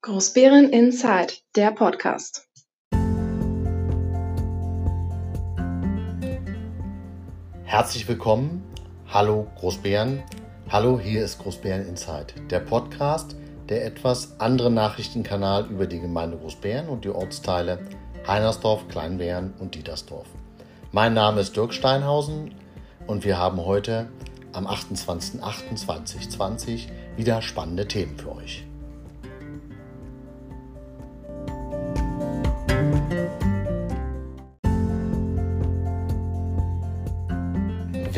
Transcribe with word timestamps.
Großbären 0.00 0.70
Inside, 0.70 1.32
der 1.56 1.72
Podcast. 1.72 2.48
Herzlich 7.64 8.06
willkommen. 8.06 8.62
Hallo 9.08 9.48
Großbären. 9.56 10.22
Hallo, 10.68 11.00
hier 11.00 11.24
ist 11.24 11.40
Großbären 11.40 11.84
Inside, 11.88 12.26
der 12.48 12.60
Podcast, 12.60 13.34
der 13.68 13.86
etwas 13.86 14.40
andere 14.40 14.70
Nachrichtenkanal 14.70 15.66
über 15.66 15.88
die 15.88 15.98
Gemeinde 15.98 16.36
Großbären 16.36 16.88
und 16.88 17.04
die 17.04 17.10
Ortsteile 17.10 17.80
Heinersdorf, 18.24 18.86
Kleinbären 18.86 19.52
und 19.58 19.74
Dietersdorf. 19.74 20.28
Mein 20.92 21.12
Name 21.12 21.40
ist 21.40 21.56
Dirk 21.56 21.74
Steinhausen 21.74 22.54
und 23.08 23.24
wir 23.24 23.36
haben 23.36 23.64
heute 23.64 24.08
am 24.52 24.68
28.08.2020 24.68 26.86
wieder 27.16 27.42
spannende 27.42 27.88
Themen 27.88 28.16
für 28.16 28.36
euch. 28.36 28.67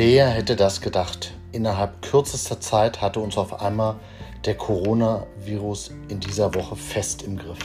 Wer 0.02 0.30
hätte 0.30 0.56
das 0.56 0.80
gedacht? 0.80 1.34
Innerhalb 1.52 2.00
kürzester 2.00 2.58
Zeit 2.58 3.02
hatte 3.02 3.20
uns 3.20 3.36
auf 3.36 3.60
einmal 3.60 3.96
der 4.46 4.54
Coronavirus 4.54 5.90
in 6.08 6.20
dieser 6.20 6.54
Woche 6.54 6.74
fest 6.74 7.22
im 7.22 7.36
Griff. 7.36 7.58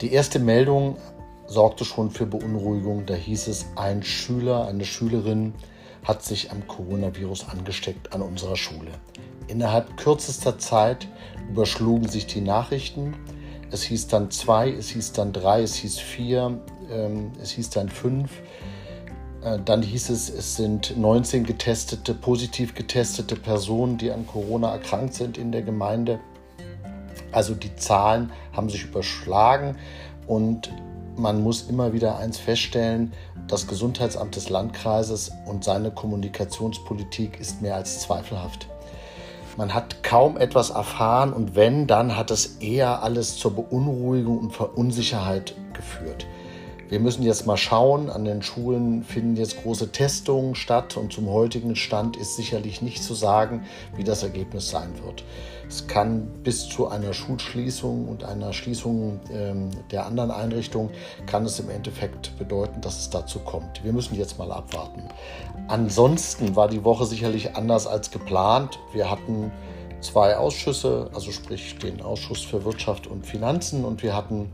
Die 0.00 0.12
erste 0.12 0.38
Meldung 0.38 0.96
sorgte 1.48 1.84
schon 1.84 2.12
für 2.12 2.24
Beunruhigung. 2.24 3.04
Da 3.04 3.14
hieß 3.14 3.48
es, 3.48 3.66
ein 3.74 4.04
Schüler, 4.04 4.68
eine 4.68 4.84
Schülerin 4.84 5.54
hat 6.04 6.22
sich 6.22 6.52
am 6.52 6.64
Coronavirus 6.68 7.48
angesteckt 7.48 8.12
an 8.12 8.22
unserer 8.22 8.56
Schule. 8.56 8.92
Innerhalb 9.48 9.96
kürzester 9.96 10.60
Zeit 10.60 11.08
überschlugen 11.50 12.08
sich 12.08 12.28
die 12.28 12.42
Nachrichten. 12.42 13.16
Es 13.72 13.82
hieß 13.82 14.06
dann 14.06 14.30
zwei, 14.30 14.70
es 14.70 14.90
hieß 14.90 15.14
dann 15.14 15.32
drei, 15.32 15.62
es 15.62 15.74
hieß 15.74 15.98
vier, 15.98 16.60
ähm, 16.92 17.32
es 17.42 17.50
hieß 17.50 17.70
dann 17.70 17.88
fünf. 17.88 18.30
Äh, 19.46 19.60
dann 19.64 19.82
hieß 19.82 20.10
es, 20.10 20.28
es 20.28 20.56
sind 20.56 20.96
19 20.98 21.44
getestete, 21.44 22.14
positiv 22.14 22.74
getestete 22.74 23.36
Personen, 23.36 23.96
die 23.96 24.10
an 24.10 24.26
Corona 24.26 24.72
erkrankt 24.72 25.14
sind 25.14 25.38
in 25.38 25.52
der 25.52 25.62
Gemeinde. 25.62 26.18
Also 27.32 27.54
die 27.54 27.74
Zahlen 27.76 28.32
haben 28.52 28.68
sich 28.68 28.84
überschlagen 28.84 29.76
und 30.26 30.72
man 31.16 31.42
muss 31.42 31.62
immer 31.62 31.92
wieder 31.92 32.18
eins 32.18 32.38
feststellen, 32.38 33.12
das 33.46 33.68
Gesundheitsamt 33.68 34.36
des 34.36 34.50
Landkreises 34.50 35.30
und 35.46 35.64
seine 35.64 35.90
Kommunikationspolitik 35.90 37.38
ist 37.38 37.62
mehr 37.62 37.76
als 37.76 38.00
zweifelhaft. 38.00 38.66
Man 39.56 39.72
hat 39.72 40.02
kaum 40.02 40.36
etwas 40.36 40.70
erfahren 40.70 41.32
und 41.32 41.54
wenn, 41.54 41.86
dann 41.86 42.16
hat 42.16 42.30
es 42.30 42.56
eher 42.56 43.02
alles 43.02 43.38
zur 43.38 43.54
Beunruhigung 43.54 44.38
und 44.38 44.52
Verunsicherheit 44.52 45.54
geführt. 45.72 46.26
Wir 46.88 47.00
müssen 47.00 47.24
jetzt 47.24 47.46
mal 47.46 47.56
schauen, 47.56 48.10
an 48.10 48.24
den 48.24 48.42
Schulen 48.42 49.02
finden 49.02 49.34
jetzt 49.34 49.60
große 49.62 49.90
Testungen 49.90 50.54
statt 50.54 50.96
und 50.96 51.12
zum 51.12 51.28
heutigen 51.28 51.74
Stand 51.74 52.16
ist 52.16 52.36
sicherlich 52.36 52.80
nicht 52.80 53.02
zu 53.02 53.14
sagen, 53.14 53.64
wie 53.96 54.04
das 54.04 54.22
Ergebnis 54.22 54.70
sein 54.70 54.92
wird. 55.04 55.24
Es 55.68 55.88
kann 55.88 56.28
bis 56.44 56.68
zu 56.68 56.86
einer 56.86 57.12
Schulschließung 57.12 58.06
und 58.06 58.22
einer 58.22 58.52
Schließung 58.52 59.18
ähm, 59.32 59.70
der 59.90 60.06
anderen 60.06 60.30
Einrichtungen, 60.30 60.90
kann 61.26 61.44
es 61.44 61.58
im 61.58 61.70
Endeffekt 61.70 62.38
bedeuten, 62.38 62.80
dass 62.80 63.00
es 63.00 63.10
dazu 63.10 63.40
kommt. 63.40 63.82
Wir 63.82 63.92
müssen 63.92 64.14
jetzt 64.14 64.38
mal 64.38 64.52
abwarten. 64.52 65.02
Ansonsten 65.66 66.54
war 66.54 66.68
die 66.68 66.84
Woche 66.84 67.04
sicherlich 67.04 67.56
anders 67.56 67.88
als 67.88 68.12
geplant. 68.12 68.78
Wir 68.92 69.10
hatten 69.10 69.50
zwei 70.00 70.36
Ausschüsse, 70.36 71.10
also 71.12 71.32
sprich 71.32 71.78
den 71.78 72.00
Ausschuss 72.00 72.42
für 72.42 72.64
Wirtschaft 72.64 73.08
und 73.08 73.26
Finanzen 73.26 73.84
und 73.84 74.04
wir 74.04 74.14
hatten 74.14 74.52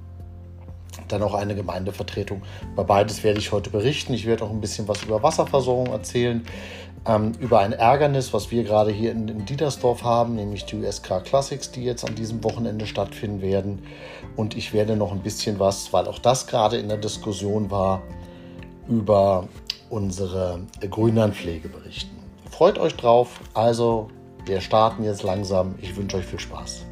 dann 1.09 1.23
auch 1.23 1.35
eine 1.35 1.55
Gemeindevertretung. 1.55 2.43
Über 2.73 2.85
beides 2.85 3.25
werde 3.25 3.39
ich 3.39 3.53
heute 3.53 3.71
berichten. 3.71 4.15
Ich 4.15 4.27
werde 4.27 4.45
auch 4.45 4.51
ein 4.51 4.61
bisschen 4.61 4.89
was 4.89 5.03
über 5.03 5.23
Wasserversorgung 5.23 5.87
erzählen, 5.89 6.45
ähm, 7.07 7.33
über 7.41 7.61
ein 7.61 7.73
Ärgernis, 7.73 8.33
was 8.33 8.51
wir 8.51 8.65
gerade 8.65 8.93
hier 8.93 9.13
in, 9.13 9.29
in 9.29 9.45
Dietersdorf 9.45 10.05
haben, 10.05 10.37
nämlich 10.37 10.65
die 10.65 10.77
USK 10.77 11.25
Classics, 11.25 11.71
die 11.71 11.85
jetzt 11.85 12.09
an 12.09 12.15
diesem 12.15 12.45
Wochenende 12.45 12.87
stattfinden 12.87 13.43
werden. 13.43 13.83
Und 14.37 14.57
ich 14.57 14.73
werde 14.73 14.97
noch 14.97 15.13
ein 15.13 15.21
bisschen 15.21 15.59
was, 15.59 15.93
weil 15.93 16.07
auch 16.07 16.19
das 16.19 16.47
gerade 16.47 16.77
in 16.77 16.89
der 16.89 16.99
Diskussion 16.99 17.71
war, 17.71 18.03
über 18.89 19.49
unsere 19.91 20.61
Grünlandpflege 20.81 21.69
berichten. 21.69 22.17
Freut 22.51 22.79
euch 22.79 22.95
drauf. 22.97 23.41
Also, 23.55 24.09
wir 24.47 24.61
starten 24.61 25.05
jetzt 25.05 25.23
langsam. 25.23 25.75
Ich 25.81 25.97
wünsche 25.97 26.17
euch 26.17 26.27
viel 26.27 26.41
Spaß. 26.41 26.85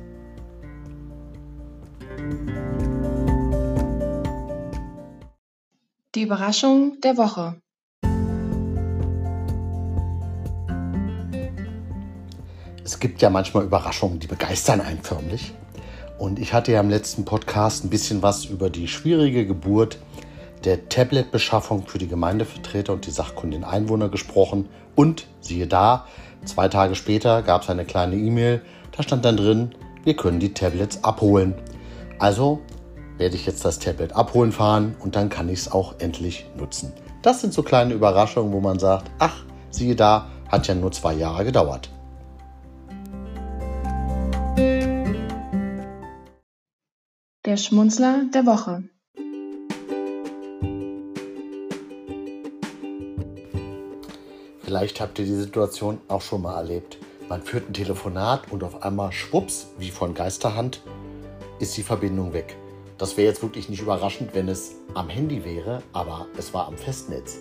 Die 6.16 6.22
Überraschung 6.22 7.00
der 7.04 7.16
Woche. 7.16 7.54
Es 12.82 12.98
gibt 12.98 13.22
ja 13.22 13.30
manchmal 13.30 13.62
Überraschungen, 13.62 14.18
die 14.18 14.26
begeistern 14.26 14.80
einen 14.80 15.04
förmlich. 15.04 15.54
Und 16.18 16.40
ich 16.40 16.52
hatte 16.52 16.72
ja 16.72 16.80
im 16.80 16.90
letzten 16.90 17.24
Podcast 17.24 17.84
ein 17.84 17.90
bisschen 17.90 18.22
was 18.22 18.46
über 18.46 18.70
die 18.70 18.88
schwierige 18.88 19.46
Geburt 19.46 19.98
der 20.64 20.88
Tablet-Beschaffung 20.88 21.86
für 21.86 21.98
die 21.98 22.08
Gemeindevertreter 22.08 22.92
und 22.92 23.06
die 23.06 23.12
sachkundigen 23.12 23.64
Einwohner 23.64 24.08
gesprochen. 24.08 24.68
Und 24.96 25.28
siehe 25.40 25.68
da, 25.68 26.08
zwei 26.44 26.66
Tage 26.66 26.96
später 26.96 27.42
gab 27.42 27.62
es 27.62 27.70
eine 27.70 27.84
kleine 27.84 28.16
E-Mail, 28.16 28.62
da 28.96 29.04
stand 29.04 29.24
dann 29.24 29.36
drin, 29.36 29.76
wir 30.02 30.16
können 30.16 30.40
die 30.40 30.54
Tablets 30.54 31.04
abholen. 31.04 31.54
Also 32.18 32.62
werde 33.20 33.36
ich 33.36 33.44
jetzt 33.44 33.66
das 33.66 33.78
Tablet 33.78 34.16
abholen 34.16 34.50
fahren 34.50 34.96
und 34.98 35.14
dann 35.14 35.28
kann 35.28 35.50
ich 35.50 35.60
es 35.60 35.70
auch 35.70 35.94
endlich 35.98 36.46
nutzen. 36.56 36.94
Das 37.20 37.42
sind 37.42 37.52
so 37.52 37.62
kleine 37.62 37.92
Überraschungen, 37.92 38.50
wo 38.50 38.60
man 38.60 38.78
sagt, 38.78 39.10
ach, 39.18 39.44
siehe 39.68 39.94
da, 39.94 40.30
hat 40.48 40.66
ja 40.66 40.74
nur 40.74 40.90
zwei 40.90 41.12
Jahre 41.12 41.44
gedauert. 41.44 41.90
Der 47.44 47.58
Schmunzler 47.58 48.22
der 48.32 48.46
Woche. 48.46 48.84
Vielleicht 54.62 55.00
habt 55.00 55.18
ihr 55.18 55.26
die 55.26 55.34
Situation 55.34 55.98
auch 56.08 56.22
schon 56.22 56.40
mal 56.40 56.56
erlebt. 56.56 56.96
Man 57.28 57.42
führt 57.42 57.68
ein 57.68 57.74
Telefonat 57.74 58.50
und 58.50 58.64
auf 58.64 58.82
einmal 58.82 59.12
schwupps, 59.12 59.68
wie 59.78 59.90
von 59.90 60.14
Geisterhand, 60.14 60.80
ist 61.58 61.76
die 61.76 61.82
Verbindung 61.82 62.32
weg. 62.32 62.56
Das 63.00 63.16
wäre 63.16 63.28
jetzt 63.28 63.42
wirklich 63.42 63.70
nicht 63.70 63.80
überraschend, 63.80 64.34
wenn 64.34 64.46
es 64.46 64.72
am 64.92 65.08
Handy 65.08 65.42
wäre, 65.42 65.82
aber 65.94 66.26
es 66.36 66.52
war 66.52 66.66
am 66.66 66.76
Festnetz. 66.76 67.38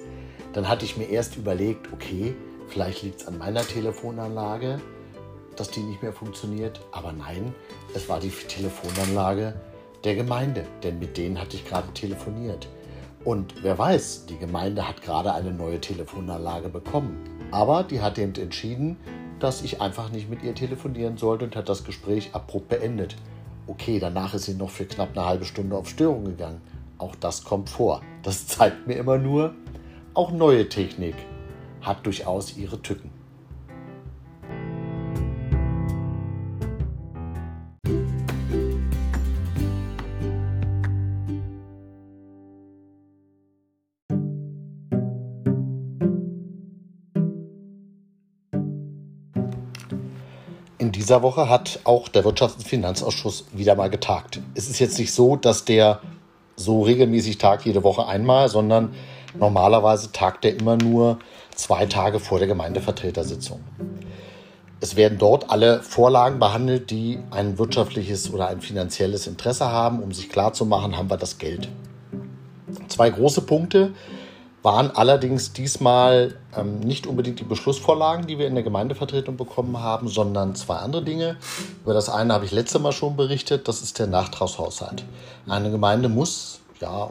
Dann 0.54 0.70
hatte 0.70 0.86
ich 0.86 0.96
mir 0.96 1.10
erst 1.10 1.36
überlegt, 1.36 1.92
okay, 1.92 2.34
vielleicht 2.70 3.04
liegt 3.04 3.20
es 3.20 3.28
an 3.28 3.38
meiner 3.38 3.64
Telefonanlage, 3.64 4.80
dass 5.58 5.70
die 5.70 5.82
nicht 5.82 6.02
mehr 6.02 6.14
funktioniert. 6.14 6.80
Aber 6.94 7.12
nein, 7.12 7.54
es 7.94 8.08
war 8.08 8.22
die 8.22 8.30
Telefonanlage 8.30 9.54
der 10.06 10.16
Gemeinde, 10.16 10.66
denn 10.82 10.98
mit 10.98 11.18
denen 11.18 11.38
hatte 11.38 11.58
ich 11.58 11.68
gerade 11.68 11.92
telefoniert. 11.92 12.70
Und 13.26 13.62
wer 13.62 13.78
weiß, 13.78 14.28
die 14.28 14.38
Gemeinde 14.38 14.88
hat 14.88 15.02
gerade 15.02 15.34
eine 15.34 15.52
neue 15.52 15.82
Telefonanlage 15.82 16.70
bekommen. 16.70 17.20
Aber 17.52 17.84
die 17.84 18.00
hat 18.00 18.18
eben 18.18 18.34
entschieden, 18.36 18.96
dass 19.42 19.62
ich 19.62 19.82
einfach 19.82 20.10
nicht 20.10 20.30
mit 20.30 20.42
ihr 20.42 20.56
telefonieren 20.56 21.18
sollte 21.18 21.44
und 21.44 21.58
hat 21.58 21.68
das 21.68 21.84
Gespräch 21.84 22.30
abrupt 22.32 22.70
beendet. 22.70 23.18
Okay, 23.70 24.00
danach 24.00 24.34
ist 24.34 24.46
sie 24.46 24.56
noch 24.56 24.72
für 24.72 24.86
knapp 24.86 25.16
eine 25.16 25.28
halbe 25.28 25.46
Stunde 25.46 25.78
auf 25.78 25.88
Störung 25.88 26.26
gegangen. 26.26 26.60
Auch 26.98 27.14
das 27.14 27.44
kommt 27.44 27.70
vor. 27.70 28.02
Das 28.24 28.48
zeigt 28.48 28.88
mir 28.88 28.96
immer 28.96 29.20
nur, 29.20 29.54
auch 30.16 30.32
neue 30.32 30.68
Technik 30.68 31.14
hat 31.80 32.04
durchaus 32.04 32.58
ihre 32.58 32.82
Tücken. 32.82 33.12
Dieser 51.10 51.24
Woche 51.24 51.50
hat 51.50 51.80
auch 51.86 52.08
der 52.08 52.24
Wirtschafts- 52.24 52.58
und 52.58 52.68
Finanzausschuss 52.68 53.46
wieder 53.52 53.74
mal 53.74 53.90
getagt. 53.90 54.42
Es 54.54 54.70
ist 54.70 54.78
jetzt 54.78 55.00
nicht 55.00 55.12
so, 55.12 55.36
dass 55.36 55.66
der 55.66 56.02
so 56.56 56.84
regelmäßig 56.84 57.40
tagt 57.40 57.66
jede 57.66 57.84
Woche 57.84 58.06
einmal, 58.06 58.48
sondern 58.48 58.94
normalerweise 59.34 60.12
tagt 60.12 60.46
er 60.46 60.56
immer 60.56 60.78
nur 60.78 61.18
zwei 61.56 61.88
Tage 61.88 62.20
vor 62.20 62.38
der 62.38 62.48
Gemeindevertretersitzung. 62.48 63.60
Es 64.82 64.96
werden 64.96 65.18
dort 65.18 65.50
alle 65.50 65.82
Vorlagen 65.82 66.38
behandelt, 66.38 66.92
die 66.92 67.18
ein 67.32 67.58
wirtschaftliches 67.58 68.32
oder 68.32 68.48
ein 68.48 68.62
finanzielles 68.62 69.26
Interesse 69.26 69.66
haben. 69.66 70.04
Um 70.04 70.12
sich 70.12 70.30
klarzumachen, 70.30 70.96
haben 70.96 71.10
wir 71.10 71.18
das 71.18 71.40
Geld. 71.40 71.70
Zwei 72.88 73.10
große 73.10 73.42
Punkte 73.42 73.94
waren 74.62 74.92
allerdings 74.92 75.54
diesmal 75.54 76.36
ähm, 76.56 76.80
nicht 76.82 77.08
unbedingt 77.08 77.40
die 77.40 77.46
Beschlussvorlagen, 77.46 78.28
die 78.28 78.38
wir 78.38 78.48
in 78.48 78.56
der 78.56 78.64
Gemeindevertretung 78.64 79.38
bekommen 79.38 79.80
haben, 79.80 80.08
sondern 80.08 80.56
zwei 80.56 80.76
andere 80.76 81.04
Dinge. 81.04 81.38
Über 81.84 81.94
das 81.94 82.10
eine 82.10 82.34
habe 82.34 82.46
ich 82.46 82.52
letztes 82.52 82.82
Mal 82.82 82.92
schon 82.92 83.16
berichtet, 83.16 83.68
das 83.68 83.82
ist 83.82 84.00
der 84.00 84.08
Nachtragshaushalt. 84.08 85.06
Eine 85.48 85.72
Gemeinde 85.72 86.10
muss 86.10 86.60
ja 86.82 87.10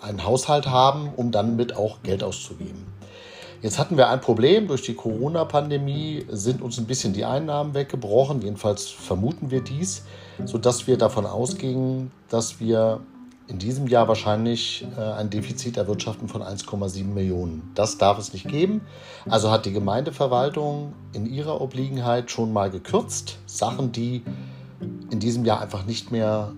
einen 0.00 0.24
Haushalt 0.24 0.66
haben, 0.66 1.10
um 1.16 1.30
dann 1.30 1.56
mit 1.56 1.76
auch 1.76 2.02
Geld 2.02 2.24
auszugeben. 2.24 2.86
Jetzt 3.60 3.78
hatten 3.78 3.96
wir 3.96 4.08
ein 4.08 4.20
Problem. 4.20 4.66
Durch 4.66 4.82
die 4.82 4.94
Corona-Pandemie 4.94 6.26
sind 6.28 6.62
uns 6.62 6.78
ein 6.78 6.86
bisschen 6.86 7.12
die 7.12 7.24
Einnahmen 7.24 7.74
weggebrochen. 7.74 8.42
Jedenfalls 8.42 8.88
vermuten 8.88 9.52
wir 9.52 9.60
dies, 9.60 10.02
sodass 10.44 10.88
wir 10.88 10.98
davon 10.98 11.26
ausgingen, 11.26 12.10
dass 12.28 12.58
wir 12.58 13.00
in 13.48 13.58
diesem 13.58 13.86
Jahr 13.86 14.08
wahrscheinlich 14.08 14.86
äh, 14.96 15.00
ein 15.00 15.30
Defizit 15.30 15.76
erwirtschaften 15.76 16.28
von 16.28 16.42
1,7 16.42 17.04
Millionen. 17.04 17.70
Das 17.74 17.98
darf 17.98 18.18
es 18.18 18.32
nicht 18.32 18.48
geben. 18.48 18.82
Also 19.28 19.50
hat 19.50 19.66
die 19.66 19.72
Gemeindeverwaltung 19.72 20.94
in 21.12 21.26
ihrer 21.26 21.60
Obliegenheit 21.60 22.30
schon 22.30 22.52
mal 22.52 22.70
gekürzt. 22.70 23.38
Sachen, 23.46 23.92
die 23.92 24.22
in 25.10 25.20
diesem 25.20 25.44
Jahr 25.44 25.60
einfach 25.60 25.84
nicht 25.84 26.10
mehr 26.10 26.52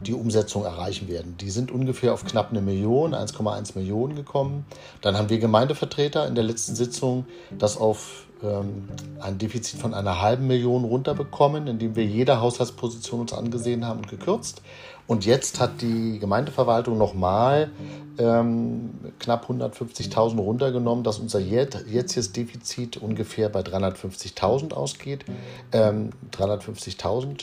die 0.00 0.14
Umsetzung 0.14 0.64
erreichen 0.64 1.08
werden. 1.08 1.36
Die 1.38 1.50
sind 1.50 1.70
ungefähr 1.70 2.14
auf 2.14 2.24
knapp 2.24 2.50
eine 2.50 2.62
Million, 2.62 3.14
1,1 3.14 3.76
Millionen 3.76 4.16
gekommen. 4.16 4.64
Dann 5.02 5.16
haben 5.16 5.28
wir 5.28 5.38
Gemeindevertreter 5.38 6.26
in 6.26 6.34
der 6.34 6.44
letzten 6.44 6.74
Sitzung 6.74 7.26
das 7.58 7.76
auf 7.76 8.26
ähm, 8.42 8.88
ein 9.20 9.36
Defizit 9.36 9.78
von 9.78 9.92
einer 9.92 10.20
halben 10.22 10.46
Million 10.46 10.84
runterbekommen, 10.84 11.66
indem 11.66 11.96
wir 11.96 12.04
jede 12.04 12.40
Haushaltsposition 12.40 13.20
uns 13.20 13.32
angesehen 13.34 13.84
haben 13.84 13.98
und 13.98 14.08
gekürzt. 14.08 14.62
Und 15.10 15.26
jetzt 15.26 15.58
hat 15.58 15.82
die 15.82 16.20
Gemeindeverwaltung 16.20 16.96
nochmal 16.96 17.72
ähm, 18.16 18.90
knapp 19.18 19.50
150.000 19.50 20.38
runtergenommen, 20.38 21.02
dass 21.02 21.18
unser 21.18 21.40
jetziges 21.40 22.30
Defizit 22.30 22.96
ungefähr 22.96 23.48
bei 23.48 23.62
350.000 23.62 24.72
ausgeht. 24.72 25.24
Ähm, 25.72 26.10
350.000 26.30 27.42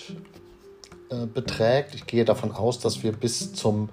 äh, 1.10 1.26
beträgt. 1.26 1.94
Ich 1.94 2.08
gehe 2.08 2.24
davon 2.24 2.54
aus, 2.54 2.80
dass 2.80 3.04
wir 3.04 3.12
bis 3.12 3.52
zum 3.52 3.90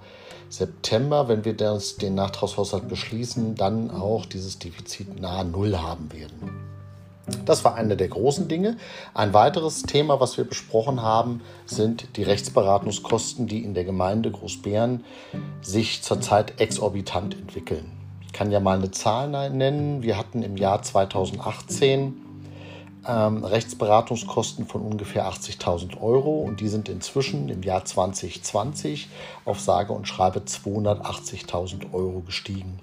September, 0.47 1.27
wenn 1.27 1.43
wir 1.43 1.53
das, 1.53 1.97
den 1.97 2.15
Nachtragshaushalt 2.15 2.87
beschließen, 2.87 3.55
dann 3.55 3.91
auch 3.91 4.25
dieses 4.25 4.57
Defizit 4.57 5.19
nahe 5.19 5.43
Null 5.43 5.77
haben 5.77 6.13
werden. 6.13 6.74
Das 7.45 7.63
war 7.65 7.75
eine 7.75 7.97
der 7.97 8.07
großen 8.07 8.47
Dinge. 8.47 8.77
Ein 9.13 9.33
weiteres 9.33 9.83
Thema, 9.83 10.19
was 10.19 10.37
wir 10.37 10.45
besprochen 10.45 11.01
haben, 11.01 11.41
sind 11.65 12.17
die 12.17 12.23
Rechtsberatungskosten, 12.23 13.47
die 13.47 13.63
in 13.63 13.73
der 13.73 13.83
Gemeinde 13.83 14.31
Großbären 14.31 15.03
sich 15.61 16.03
zurzeit 16.03 16.59
exorbitant 16.59 17.35
entwickeln. 17.35 17.91
Ich 18.25 18.33
kann 18.33 18.51
ja 18.51 18.59
mal 18.59 18.77
eine 18.77 18.91
Zahl 18.91 19.29
nennen. 19.49 20.03
Wir 20.03 20.17
hatten 20.17 20.43
im 20.43 20.57
Jahr 20.57 20.81
2018 20.81 22.24
ähm, 23.07 23.43
Rechtsberatungskosten 23.43 24.65
von 24.65 24.81
ungefähr 24.81 25.27
80.000 25.27 26.01
Euro 26.01 26.39
und 26.41 26.59
die 26.59 26.67
sind 26.67 26.89
inzwischen 26.89 27.49
im 27.49 27.63
Jahr 27.63 27.85
2020 27.85 29.07
auf 29.45 29.59
sage 29.59 29.93
und 29.93 30.07
schreibe 30.07 30.39
280.000 30.39 31.93
Euro 31.93 32.21
gestiegen. 32.21 32.79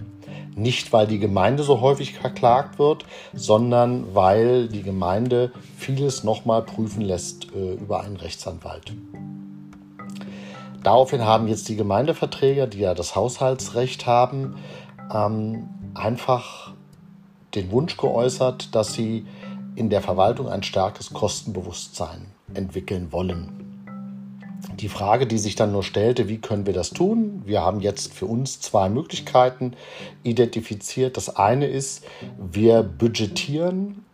Nicht, 0.54 0.92
weil 0.92 1.06
die 1.06 1.18
Gemeinde 1.18 1.62
so 1.62 1.80
häufig 1.80 2.14
verklagt 2.14 2.78
wird, 2.78 3.04
sondern 3.32 4.14
weil 4.14 4.68
die 4.68 4.82
Gemeinde 4.82 5.52
vieles 5.76 6.24
nochmal 6.24 6.62
prüfen 6.62 7.02
lässt 7.02 7.52
äh, 7.54 7.74
über 7.74 8.02
einen 8.02 8.16
Rechtsanwalt. 8.16 8.92
Daraufhin 10.82 11.24
haben 11.24 11.46
jetzt 11.48 11.68
die 11.68 11.76
Gemeindeverträger, 11.76 12.66
die 12.66 12.80
ja 12.80 12.94
das 12.94 13.14
Haushaltsrecht 13.14 14.06
haben, 14.06 14.56
ähm, 15.12 15.68
einfach 15.94 16.72
den 17.54 17.70
Wunsch 17.70 17.96
geäußert, 17.96 18.74
dass 18.74 18.94
sie 18.94 19.26
in 19.74 19.90
der 19.90 20.02
Verwaltung 20.02 20.48
ein 20.48 20.62
starkes 20.62 21.12
Kostenbewusstsein 21.12 22.26
entwickeln 22.54 23.12
wollen. 23.12 23.72
Die 24.78 24.88
Frage, 24.88 25.26
die 25.26 25.38
sich 25.38 25.54
dann 25.54 25.72
nur 25.72 25.82
stellte, 25.82 26.28
wie 26.28 26.38
können 26.38 26.66
wir 26.66 26.72
das 26.72 26.90
tun? 26.90 27.42
Wir 27.44 27.62
haben 27.62 27.80
jetzt 27.80 28.12
für 28.12 28.26
uns 28.26 28.60
zwei 28.60 28.88
Möglichkeiten 28.88 29.74
identifiziert. 30.22 31.16
Das 31.16 31.36
eine 31.36 31.66
ist, 31.66 32.04
wir 32.38 32.82
budgetieren 32.82 34.04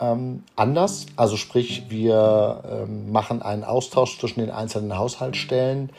ähm, 0.00 0.42
anders. 0.54 1.06
Also 1.16 1.36
sprich, 1.36 1.84
wir 1.88 2.62
ähm, 2.68 3.12
machen 3.12 3.42
einen 3.42 3.64
Austausch 3.64 4.18
zwischen 4.18 4.40
den 4.40 4.50
einzelnen 4.50 4.96
Haushaltsstellen, 4.96 5.90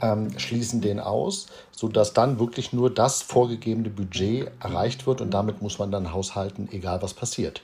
ähm, 0.00 0.38
schließen 0.38 0.80
den 0.80 1.00
aus, 1.00 1.46
sodass 1.70 2.14
dann 2.14 2.38
wirklich 2.38 2.72
nur 2.72 2.92
das 2.92 3.22
vorgegebene 3.22 3.90
Budget 3.90 4.50
erreicht 4.60 5.06
wird 5.06 5.20
und 5.20 5.32
damit 5.32 5.62
muss 5.62 5.78
man 5.78 5.90
dann 5.90 6.12
haushalten, 6.12 6.68
egal 6.72 7.02
was 7.02 7.14
passiert. 7.14 7.62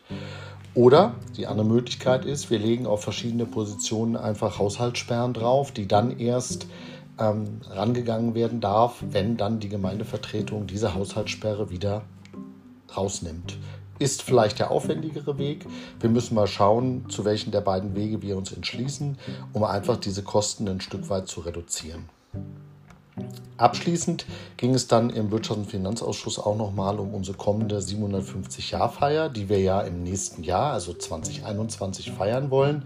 Oder 0.75 1.15
die 1.37 1.47
andere 1.47 1.67
Möglichkeit 1.67 2.25
ist, 2.25 2.51
wir 2.51 2.59
legen 2.59 2.87
auf 2.87 3.03
verschiedene 3.03 3.47
Positionen 3.47 4.17
einfach 4.17 4.59
Haushaltssperren 4.59 5.33
drauf, 5.33 5.73
die 5.73 5.89
dann 5.89 6.19
erst 6.19 6.67
ähm, 7.19 7.61
rangegangen 7.71 8.35
werden 8.35 8.61
darf, 8.61 9.03
wenn 9.11 9.37
dann 9.37 9.61
die 9.61 9.69
Gemeindevertretung 9.69 10.67
diese 10.67 10.95
Haushaltssperre 10.95 11.71
wieder 11.71 12.03
rausnimmt. 12.97 13.59
Ist 13.99 14.23
vielleicht 14.23 14.61
der 14.61 14.71
aufwendigere 14.71 15.39
Weg. 15.39 15.67
Wir 15.99 16.11
müssen 16.11 16.37
mal 16.37 16.47
schauen, 16.47 17.11
zu 17.11 17.25
welchen 17.25 17.51
der 17.51 17.61
beiden 17.61 17.97
Wege 17.97 18.23
wir 18.23 18.37
uns 18.37 18.53
entschließen, 18.53 19.19
um 19.53 19.65
einfach 19.65 19.97
diese 19.97 20.23
Kosten 20.23 20.69
ein 20.69 20.81
Stück 20.81 21.11
weit 21.11 21.27
zu 21.27 21.41
reduzieren. 21.41 22.09
Abschließend 23.59 24.25
ging 24.57 24.73
es 24.73 24.87
dann 24.87 25.11
im 25.11 25.31
Wirtschafts- 25.31 25.57
und 25.57 25.71
Finanzausschuss 25.71 26.39
auch 26.39 26.57
nochmal 26.57 27.01
um 27.01 27.13
unsere 27.13 27.37
kommende 27.37 27.81
750-Jahr-Feier, 27.81 29.29
die 29.29 29.49
wir 29.49 29.61
ja 29.61 29.81
im 29.81 30.05
nächsten 30.05 30.45
Jahr, 30.45 30.73
also 30.73 30.95
2021, 30.95 32.13
feiern 32.13 32.51
wollen. 32.51 32.85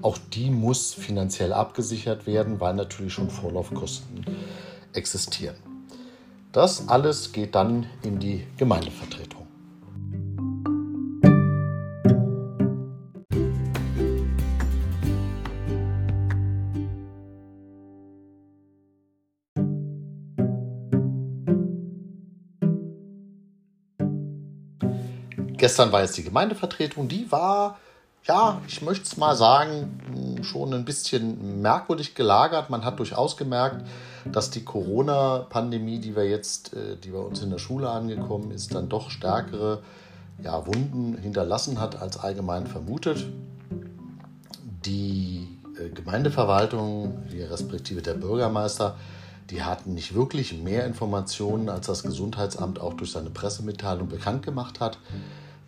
Auch 0.00 0.16
die 0.32 0.50
muss 0.50 0.94
finanziell 0.94 1.52
abgesichert 1.52 2.26
werden, 2.26 2.58
weil 2.58 2.74
natürlich 2.74 3.12
schon 3.12 3.28
Vorlaufkosten 3.28 4.24
existieren. 4.94 5.56
Das 6.52 6.88
alles 6.88 7.32
geht 7.32 7.54
dann 7.54 7.86
in 8.02 8.18
die 8.18 8.46
Gemeindevertretung. 8.56 9.43
Gestern 25.64 25.92
war 25.92 26.02
jetzt 26.02 26.14
die 26.18 26.24
Gemeindevertretung, 26.24 27.08
die 27.08 27.32
war, 27.32 27.78
ja, 28.24 28.60
ich 28.68 28.82
möchte 28.82 29.04
es 29.04 29.16
mal 29.16 29.34
sagen, 29.34 30.38
schon 30.42 30.74
ein 30.74 30.84
bisschen 30.84 31.62
merkwürdig 31.62 32.14
gelagert. 32.14 32.68
Man 32.68 32.84
hat 32.84 32.98
durchaus 32.98 33.38
gemerkt, 33.38 33.82
dass 34.30 34.50
die 34.50 34.62
Corona-Pandemie, 34.62 36.00
die 36.00 36.14
wir 36.14 36.28
jetzt, 36.28 36.74
äh, 36.74 36.98
die 37.02 37.12
bei 37.12 37.18
uns 37.18 37.40
in 37.40 37.48
der 37.48 37.56
Schule 37.56 37.88
angekommen 37.88 38.50
ist, 38.50 38.74
dann 38.74 38.90
doch 38.90 39.08
stärkere 39.08 39.82
ja, 40.42 40.66
Wunden 40.66 41.16
hinterlassen 41.16 41.80
hat 41.80 41.98
als 41.98 42.18
allgemein 42.18 42.66
vermutet. 42.66 43.24
Die 44.84 45.48
äh, 45.80 45.88
Gemeindeverwaltung, 45.88 47.22
die 47.32 47.40
respektive 47.40 48.02
der 48.02 48.12
Bürgermeister, 48.12 48.96
die 49.48 49.62
hatten 49.62 49.94
nicht 49.94 50.14
wirklich 50.14 50.52
mehr 50.62 50.84
Informationen, 50.84 51.70
als 51.70 51.86
das 51.86 52.02
Gesundheitsamt 52.02 52.78
auch 52.82 52.92
durch 52.92 53.12
seine 53.12 53.30
Pressemitteilung 53.30 54.10
bekannt 54.10 54.42
gemacht 54.42 54.80
hat. 54.80 54.98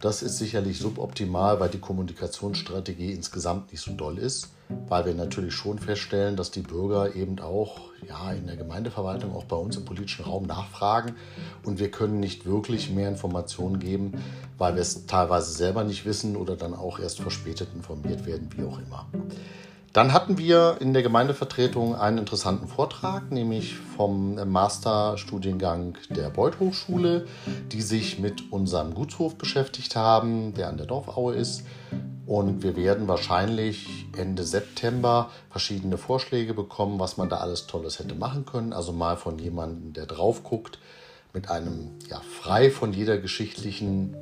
Das 0.01 0.23
ist 0.23 0.37
sicherlich 0.37 0.79
suboptimal, 0.79 1.59
weil 1.59 1.71
die 1.71 1.79
Kommunikationsstrategie 1.79 3.13
insgesamt 3.13 3.73
nicht 3.73 3.81
so 3.81 3.93
doll 3.93 4.19
ist, 4.19 4.51
weil 4.89 5.07
wir 5.07 5.15
natürlich 5.15 5.55
schon 5.55 5.79
feststellen, 5.79 6.37
dass 6.37 6.51
die 6.51 6.61
Bürger 6.61 7.15
eben 7.15 7.39
auch 7.39 7.81
ja, 8.07 8.33
in 8.33 8.47
der 8.47 8.57
Gemeindeverwaltung, 8.57 9.35
auch 9.35 9.45
bei 9.45 9.57
uns 9.57 9.77
im 9.77 9.87
politischen 9.87 10.25
Raum 10.25 10.45
nachfragen 10.45 11.15
und 11.65 11.79
wir 11.79 11.91
können 11.91 12.21
nicht 12.21 12.45
wirklich 12.45 12.91
mehr 12.91 13.09
Informationen 13.09 13.79
geben, 13.79 14.13
weil 14.59 14.75
wir 14.75 14.83
es 14.83 15.07
teilweise 15.07 15.53
selber 15.53 15.83
nicht 15.83 16.05
wissen 16.05 16.37
oder 16.37 16.57
dann 16.57 16.75
auch 16.75 16.99
erst 16.99 17.21
verspätet 17.21 17.69
informiert 17.75 18.27
werden, 18.27 18.51
wie 18.55 18.65
auch 18.65 18.79
immer. 18.79 19.07
Dann 19.97 20.13
hatten 20.13 20.37
wir 20.37 20.77
in 20.81 20.93
der 20.93 21.03
Gemeindevertretung 21.03 21.97
einen 21.97 22.19
interessanten 22.19 22.69
Vortrag, 22.69 23.33
nämlich 23.33 23.79
vom 23.97 24.35
Masterstudiengang 24.35 25.97
der 26.11 26.29
Beuth 26.29 26.61
Hochschule, 26.61 27.27
die 27.73 27.81
sich 27.81 28.19
mit 28.19 28.53
unserem 28.53 28.93
Gutshof 28.93 29.37
beschäftigt 29.37 29.97
haben, 29.97 30.53
der 30.53 30.69
an 30.69 30.77
der 30.77 30.85
Dorfaue 30.85 31.35
ist. 31.35 31.63
Und 32.27 32.63
wir 32.63 32.77
werden 32.77 33.09
wahrscheinlich 33.09 33.89
Ende 34.15 34.45
September 34.45 35.31
verschiedene 35.49 35.97
Vorschläge 35.97 36.53
bekommen, 36.53 37.01
was 37.01 37.17
man 37.17 37.31
da 37.31 37.39
alles 37.39 37.67
Tolles 37.67 37.99
hätte 37.99 38.15
machen 38.15 38.45
können. 38.45 38.75
Also 38.75 38.93
mal 38.93 39.17
von 39.17 39.39
jemandem, 39.39 39.95
der 39.95 40.05
drauf 40.05 40.45
guckt, 40.45 40.79
mit 41.33 41.49
einem 41.51 41.93
ja, 42.11 42.21
frei 42.21 42.71
von 42.71 42.93
jeder 42.93 43.17
geschichtlichen 43.17 44.15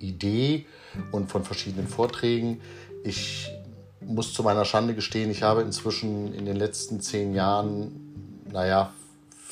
Idee 0.00 0.66
und 1.12 1.30
von 1.30 1.44
verschiedenen 1.44 1.86
Vorträgen. 1.86 2.60
Ich 3.04 3.48
muss 4.06 4.32
zu 4.32 4.42
meiner 4.42 4.64
Schande 4.64 4.94
gestehen, 4.94 5.30
ich 5.30 5.42
habe 5.42 5.62
inzwischen 5.62 6.34
in 6.34 6.44
den 6.44 6.56
letzten 6.56 7.00
zehn 7.00 7.34
Jahren, 7.34 8.42
naja, 8.50 8.92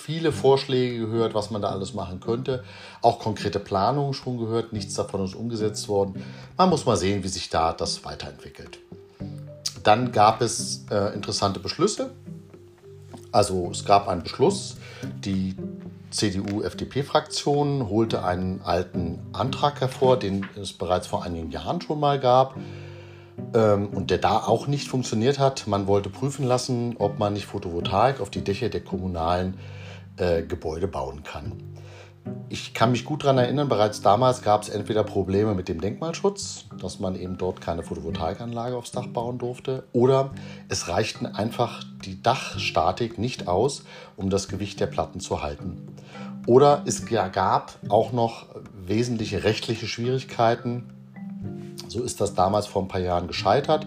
viele 0.00 0.32
Vorschläge 0.32 0.98
gehört, 0.98 1.34
was 1.34 1.50
man 1.50 1.62
da 1.62 1.68
alles 1.68 1.94
machen 1.94 2.20
könnte. 2.20 2.64
Auch 3.02 3.18
konkrete 3.18 3.60
Planungen 3.60 4.14
schon 4.14 4.38
gehört. 4.38 4.72
Nichts 4.72 4.94
davon 4.94 5.24
ist 5.24 5.34
umgesetzt 5.34 5.88
worden. 5.88 6.24
Man 6.56 6.70
muss 6.70 6.86
mal 6.86 6.96
sehen, 6.96 7.22
wie 7.22 7.28
sich 7.28 7.50
da 7.50 7.72
das 7.72 8.04
weiterentwickelt. 8.04 8.78
Dann 9.82 10.12
gab 10.12 10.40
es 10.40 10.84
äh, 10.90 11.14
interessante 11.14 11.60
Beschlüsse. 11.60 12.10
Also 13.32 13.68
es 13.70 13.84
gab 13.84 14.08
einen 14.08 14.22
Beschluss, 14.22 14.76
die 15.24 15.54
CDU-FDP-Fraktion 16.10 17.88
holte 17.88 18.24
einen 18.24 18.60
alten 18.62 19.20
Antrag 19.32 19.80
hervor, 19.80 20.18
den 20.18 20.46
es 20.60 20.72
bereits 20.72 21.06
vor 21.06 21.22
einigen 21.22 21.50
Jahren 21.50 21.80
schon 21.80 22.00
mal 22.00 22.18
gab 22.18 22.56
ähm, 23.54 23.88
und 23.88 24.10
der 24.10 24.18
da 24.18 24.38
auch 24.38 24.66
nicht 24.66 24.88
funktioniert 24.88 25.38
hat. 25.38 25.66
Man 25.66 25.86
wollte 25.86 26.10
prüfen 26.10 26.46
lassen, 26.46 26.96
ob 26.98 27.18
man 27.18 27.32
nicht 27.32 27.46
Photovoltaik 27.46 28.20
auf 28.20 28.30
die 28.30 28.42
Dächer 28.42 28.68
der 28.68 28.82
kommunalen 28.82 29.58
äh, 30.16 30.42
Gebäude 30.42 30.88
bauen 30.88 31.22
kann. 31.22 31.52
Ich 32.48 32.74
kann 32.74 32.90
mich 32.90 33.04
gut 33.04 33.24
daran 33.24 33.38
erinnern, 33.38 33.68
bereits 33.68 34.02
damals 34.02 34.42
gab 34.42 34.62
es 34.62 34.68
entweder 34.68 35.04
Probleme 35.04 35.54
mit 35.54 35.68
dem 35.68 35.80
Denkmalschutz, 35.80 36.66
dass 36.78 37.00
man 37.00 37.14
eben 37.14 37.38
dort 37.38 37.60
keine 37.60 37.82
Photovoltaikanlage 37.82 38.76
aufs 38.76 38.92
Dach 38.92 39.06
bauen 39.06 39.38
durfte, 39.38 39.84
oder 39.92 40.30
es 40.68 40.88
reichten 40.88 41.26
einfach 41.26 41.82
die 42.04 42.22
Dachstatik 42.22 43.18
nicht 43.18 43.48
aus, 43.48 43.84
um 44.16 44.30
das 44.30 44.48
Gewicht 44.48 44.80
der 44.80 44.86
Platten 44.86 45.20
zu 45.20 45.42
halten. 45.42 45.94
Oder 46.46 46.82
es 46.86 47.06
gab 47.06 47.78
auch 47.88 48.12
noch 48.12 48.46
wesentliche 48.74 49.44
rechtliche 49.44 49.86
Schwierigkeiten. 49.86 50.92
So 51.90 52.02
ist 52.02 52.20
das 52.20 52.34
damals 52.34 52.66
vor 52.66 52.82
ein 52.82 52.88
paar 52.88 53.00
Jahren 53.00 53.26
gescheitert. 53.26 53.86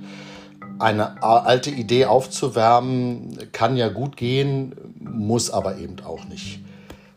Eine 0.80 1.22
alte 1.24 1.70
Idee 1.70 2.06
aufzuwärmen 2.06 3.38
kann 3.52 3.78
ja 3.78 3.90
gut 3.90 4.18
gehen, 4.18 4.76
muss 5.00 5.50
aber 5.50 5.78
eben 5.78 5.98
auch 6.06 6.26
nicht. 6.26 6.60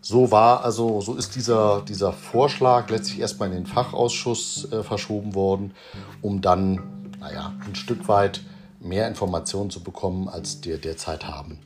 So 0.00 0.30
war 0.30 0.64
also, 0.64 1.00
so 1.00 1.16
ist 1.16 1.34
dieser, 1.34 1.82
dieser 1.82 2.12
Vorschlag 2.12 2.88
letztlich 2.90 3.18
erstmal 3.18 3.48
in 3.48 3.56
den 3.56 3.66
Fachausschuss 3.66 4.70
äh, 4.70 4.84
verschoben 4.84 5.34
worden, 5.34 5.74
um 6.22 6.40
dann, 6.40 7.10
naja, 7.18 7.52
ein 7.66 7.74
Stück 7.74 8.06
weit 8.06 8.40
mehr 8.78 9.08
Informationen 9.08 9.70
zu 9.70 9.82
bekommen, 9.82 10.28
als 10.28 10.60
wir 10.62 10.78
derzeit 10.78 11.26
haben. 11.26 11.58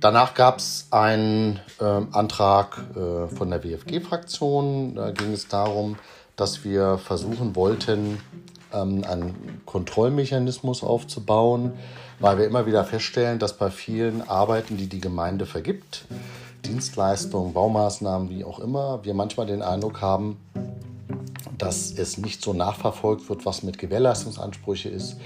Danach 0.00 0.34
gab 0.34 0.58
es 0.58 0.88
einen 0.90 1.60
äh, 1.80 1.84
Antrag 1.84 2.78
äh, 2.94 3.28
von 3.34 3.50
der 3.50 3.64
WFG-Fraktion. 3.64 4.94
Da 4.94 5.10
ging 5.10 5.32
es 5.32 5.48
darum, 5.48 5.96
dass 6.36 6.64
wir 6.64 6.98
versuchen 6.98 7.56
wollten, 7.56 8.20
ähm, 8.72 9.04
einen 9.04 9.62
Kontrollmechanismus 9.64 10.82
aufzubauen, 10.82 11.72
weil 12.20 12.38
wir 12.38 12.46
immer 12.46 12.66
wieder 12.66 12.84
feststellen, 12.84 13.38
dass 13.38 13.56
bei 13.56 13.70
vielen 13.70 14.26
Arbeiten, 14.28 14.76
die 14.76 14.88
die 14.88 15.00
Gemeinde 15.00 15.46
vergibt, 15.46 16.06
Dienstleistungen, 16.64 17.52
Baumaßnahmen, 17.52 18.30
wie 18.30 18.44
auch 18.44 18.58
immer, 18.58 19.04
wir 19.04 19.14
manchmal 19.14 19.46
den 19.46 19.62
Eindruck 19.62 20.00
haben, 20.00 20.38
dass 21.58 21.92
es 21.92 22.18
nicht 22.18 22.42
so 22.42 22.52
nachverfolgt 22.52 23.28
wird, 23.28 23.46
was 23.46 23.62
mit 23.62 23.78
Gewährleistungsansprüche 23.78 24.88
ist, 24.88 25.16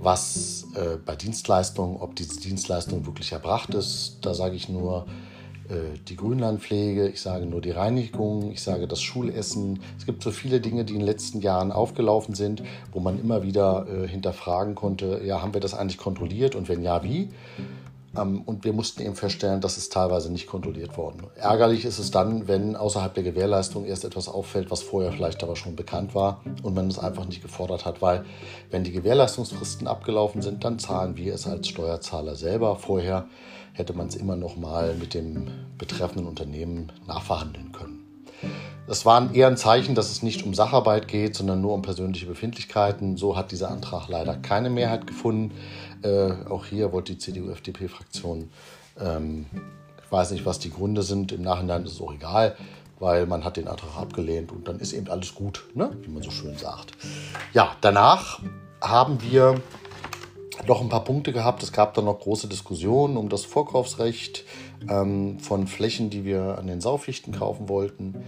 was 0.00 0.66
äh, 0.74 0.96
bei 1.04 1.16
Dienstleistungen, 1.16 1.96
ob 1.96 2.14
diese 2.14 2.38
Dienstleistung 2.40 3.06
wirklich 3.06 3.32
erbracht 3.32 3.74
ist. 3.74 4.18
Da 4.22 4.34
sage 4.34 4.54
ich 4.54 4.68
nur 4.68 5.06
die 6.08 6.16
Grünlandpflege, 6.16 7.08
ich 7.08 7.20
sage 7.20 7.46
nur 7.46 7.60
die 7.60 7.70
Reinigung, 7.70 8.50
ich 8.50 8.62
sage 8.62 8.86
das 8.86 9.00
Schulessen. 9.00 9.80
Es 9.98 10.06
gibt 10.06 10.22
so 10.22 10.30
viele 10.30 10.60
Dinge, 10.60 10.84
die 10.84 10.94
in 10.94 11.00
den 11.00 11.06
letzten 11.06 11.40
Jahren 11.40 11.72
aufgelaufen 11.72 12.34
sind, 12.34 12.62
wo 12.92 13.00
man 13.00 13.20
immer 13.20 13.42
wieder 13.42 13.86
äh, 13.88 14.08
hinterfragen 14.08 14.74
konnte, 14.74 15.22
ja, 15.24 15.40
haben 15.42 15.54
wir 15.54 15.60
das 15.60 15.74
eigentlich 15.74 15.98
kontrolliert 15.98 16.54
und 16.54 16.68
wenn 16.68 16.82
ja, 16.82 17.02
wie? 17.02 17.30
Ähm, 18.16 18.42
und 18.42 18.64
wir 18.64 18.72
mussten 18.72 19.02
eben 19.02 19.14
feststellen, 19.14 19.60
dass 19.60 19.76
es 19.76 19.88
teilweise 19.88 20.30
nicht 20.30 20.46
kontrolliert 20.46 20.96
worden. 20.96 21.22
Ärgerlich 21.36 21.84
ist 21.84 21.98
es 21.98 22.10
dann, 22.10 22.48
wenn 22.48 22.76
außerhalb 22.76 23.14
der 23.14 23.22
Gewährleistung 23.22 23.84
erst 23.84 24.04
etwas 24.04 24.28
auffällt, 24.28 24.70
was 24.70 24.82
vorher 24.82 25.12
vielleicht 25.12 25.42
aber 25.42 25.56
schon 25.56 25.76
bekannt 25.76 26.14
war 26.14 26.42
und 26.62 26.74
man 26.74 26.88
es 26.88 26.98
einfach 26.98 27.26
nicht 27.26 27.42
gefordert 27.42 27.84
hat, 27.84 28.02
weil 28.02 28.24
wenn 28.70 28.84
die 28.84 28.92
Gewährleistungsfristen 28.92 29.86
abgelaufen 29.86 30.42
sind, 30.42 30.64
dann 30.64 30.78
zahlen 30.78 31.16
wir 31.16 31.34
es 31.34 31.46
als 31.46 31.68
Steuerzahler 31.68 32.36
selber. 32.36 32.76
Vorher 32.76 33.26
hätte 33.72 33.94
man 33.94 34.08
es 34.08 34.16
immer 34.16 34.36
noch 34.36 34.56
mal 34.56 34.94
mit 34.94 35.14
dem 35.14 35.48
betreffenden 35.78 36.26
Unternehmen 36.26 36.92
nachverhandeln 37.06 37.72
können. 37.72 38.02
Das 38.86 39.06
war 39.06 39.32
eher 39.32 39.46
ein 39.46 39.56
Zeichen, 39.56 39.94
dass 39.94 40.10
es 40.10 40.22
nicht 40.22 40.44
um 40.44 40.54
Sacharbeit 40.54 41.06
geht, 41.06 41.36
sondern 41.36 41.60
nur 41.60 41.72
um 41.72 41.82
persönliche 41.82 42.26
Befindlichkeiten. 42.26 43.16
So 43.16 43.36
hat 43.36 43.52
dieser 43.52 43.70
Antrag 43.70 44.08
leider 44.08 44.36
keine 44.36 44.70
Mehrheit 44.70 45.06
gefunden. 45.06 45.52
Äh, 46.02 46.32
auch 46.50 46.66
hier 46.66 46.92
wollte 46.92 47.12
die 47.12 47.18
CDU-FDP-Fraktion, 47.18 48.50
ähm, 49.00 49.46
ich 50.04 50.12
weiß 50.12 50.32
nicht, 50.32 50.44
was 50.44 50.58
die 50.58 50.70
Gründe 50.70 51.02
sind, 51.02 51.32
im 51.32 51.42
Nachhinein 51.42 51.84
ist 51.84 51.92
es 51.92 52.00
auch 52.00 52.12
egal, 52.12 52.56
weil 52.98 53.26
man 53.26 53.44
hat 53.44 53.56
den 53.56 53.68
Antrag 53.68 53.96
abgelehnt 53.96 54.52
und 54.52 54.68
dann 54.68 54.78
ist 54.78 54.92
eben 54.92 55.08
alles 55.08 55.34
gut, 55.34 55.64
ne? 55.74 55.96
wie 56.02 56.10
man 56.10 56.22
so 56.22 56.30
schön 56.30 56.58
sagt. 56.58 56.92
Ja, 57.54 57.76
danach 57.80 58.40
haben 58.80 59.22
wir 59.22 59.60
noch 60.66 60.80
ein 60.80 60.88
paar 60.88 61.04
Punkte 61.04 61.32
gehabt. 61.32 61.62
Es 61.62 61.72
gab 61.72 61.94
dann 61.94 62.04
noch 62.04 62.20
große 62.20 62.48
Diskussionen 62.48 63.16
um 63.16 63.28
das 63.28 63.44
Vorkaufsrecht 63.44 64.44
ähm, 64.88 65.38
von 65.40 65.66
Flächen, 65.66 66.10
die 66.10 66.24
wir 66.24 66.58
an 66.58 66.66
den 66.66 66.80
Saufichten 66.80 67.32
kaufen 67.32 67.68
wollten. 67.68 68.24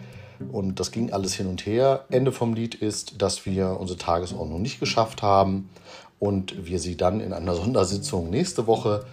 Und 0.52 0.80
das 0.80 0.90
ging 0.90 1.12
alles 1.12 1.34
hin 1.34 1.46
und 1.46 1.64
her. 1.64 2.04
Ende 2.10 2.32
vom 2.32 2.54
Lied 2.54 2.74
ist, 2.74 3.22
dass 3.22 3.46
wir 3.46 3.78
unsere 3.80 3.98
Tagesordnung 3.98 4.60
nicht 4.60 4.80
geschafft 4.80 5.22
haben 5.22 5.70
und 6.18 6.66
wir 6.66 6.78
sie 6.78 6.96
dann 6.96 7.20
in 7.20 7.32
einer 7.32 7.54
Sondersitzung 7.54 8.30
nächste 8.30 8.66
Woche 8.66 9.04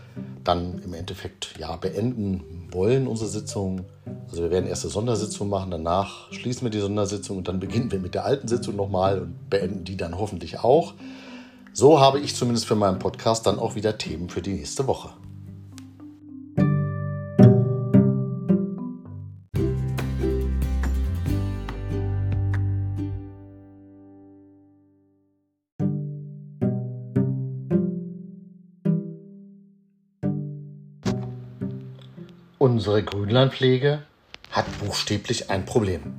dann 0.44 0.82
im 0.84 0.94
Endeffekt 0.94 1.54
ja 1.60 1.76
beenden 1.76 2.68
wollen, 2.72 3.08
unsere 3.08 3.30
Sitzung. 3.30 3.82
Also 4.30 4.44
wir 4.44 4.52
werden 4.52 4.68
erst 4.68 4.84
eine 4.84 4.92
Sondersitzung 4.92 5.50
machen, 5.50 5.72
danach 5.72 6.32
schließen 6.32 6.64
wir 6.64 6.70
die 6.70 6.80
Sondersitzung 6.80 7.38
und 7.38 7.48
dann 7.48 7.60
beginnen 7.60 7.92
wir 7.92 8.00
mit 8.00 8.16
der 8.16 8.26
alten 8.26 8.48
Sitzung 8.48 8.76
nochmal 8.76 9.20
und 9.22 9.50
beenden 9.50 9.84
die 9.84 9.98
dann 9.98 10.18
hoffentlich 10.18 10.60
auch. 10.60 10.94
So 11.74 12.02
habe 12.02 12.20
ich 12.20 12.36
zumindest 12.36 12.68
für 12.68 12.76
meinen 12.76 13.00
Podcast 13.00 13.48
dann 13.48 13.58
auch 13.58 13.76
wieder 13.76 13.98
Themen 13.98 14.30
für 14.30 14.42
die 14.42 14.54
nächste 14.54 14.88
Woche. 14.88 15.12
Unsere 32.58 33.02
Grünlandpflege 33.04 34.04
hat 34.52 34.66
buchstäblich 34.80 35.50
ein 35.50 35.66
Problem. 35.66 36.14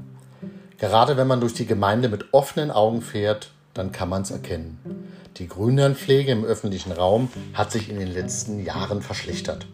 Gerade 0.79 1.17
wenn 1.17 1.27
man 1.27 1.41
durch 1.41 1.55
die 1.55 1.67
Gemeinde 1.67 2.09
mit 2.09 2.33
offenen 2.33 2.71
Augen 2.71 3.03
fährt, 3.03 3.53
dann 3.75 3.93
kann 3.93 4.09
man 4.09 4.23
es 4.23 4.31
erkennen. 4.31 4.79
Die 5.43 5.49
Grünlandpflege 5.49 6.31
im 6.31 6.45
öffentlichen 6.45 6.93
Raum 6.93 7.29
hat 7.53 7.73
sich 7.73 7.91
in 7.91 7.99
den 7.99 8.07
letzten 8.07 8.65
Jahren 8.65 9.03
verschlechtert. 9.03 9.67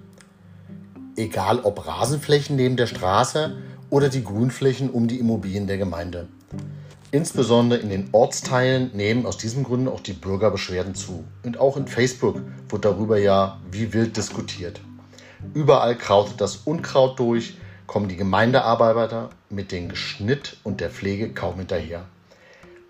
Egal 1.14 1.60
ob 1.60 1.86
Rasenflächen 1.86 2.56
neben 2.56 2.78
der 2.78 2.86
Straße 2.86 3.54
oder 3.90 4.08
die 4.08 4.24
Grünflächen 4.24 4.88
um 4.88 5.08
die 5.08 5.18
Immobilien 5.18 5.66
der 5.66 5.76
Gemeinde. 5.76 6.28
Insbesondere 7.10 7.80
in 7.80 7.90
den 7.90 8.08
Ortsteilen 8.12 8.92
nehmen 8.94 9.26
aus 9.26 9.36
diesem 9.36 9.62
Grund 9.62 9.88
auch 9.88 10.00
die 10.00 10.14
Bürgerbeschwerden 10.14 10.94
zu. 10.94 11.24
Und 11.44 11.60
auch 11.60 11.76
in 11.76 11.86
Facebook 11.86 12.40
wird 12.70 12.86
darüber 12.86 13.18
ja 13.18 13.60
wie 13.70 13.92
wild 13.92 14.16
diskutiert. 14.16 14.80
Überall 15.52 15.96
krautet 15.98 16.40
das 16.40 16.56
Unkraut 16.64 17.18
durch, 17.18 17.58
kommen 17.86 18.08
die 18.08 18.16
Gemeindearbeiter 18.16 19.28
mit 19.50 19.70
dem 19.70 19.90
Geschnitt 19.90 20.56
und 20.64 20.80
der 20.80 20.88
Pflege 20.88 21.34
kaum 21.34 21.56
hinterher. 21.58 22.06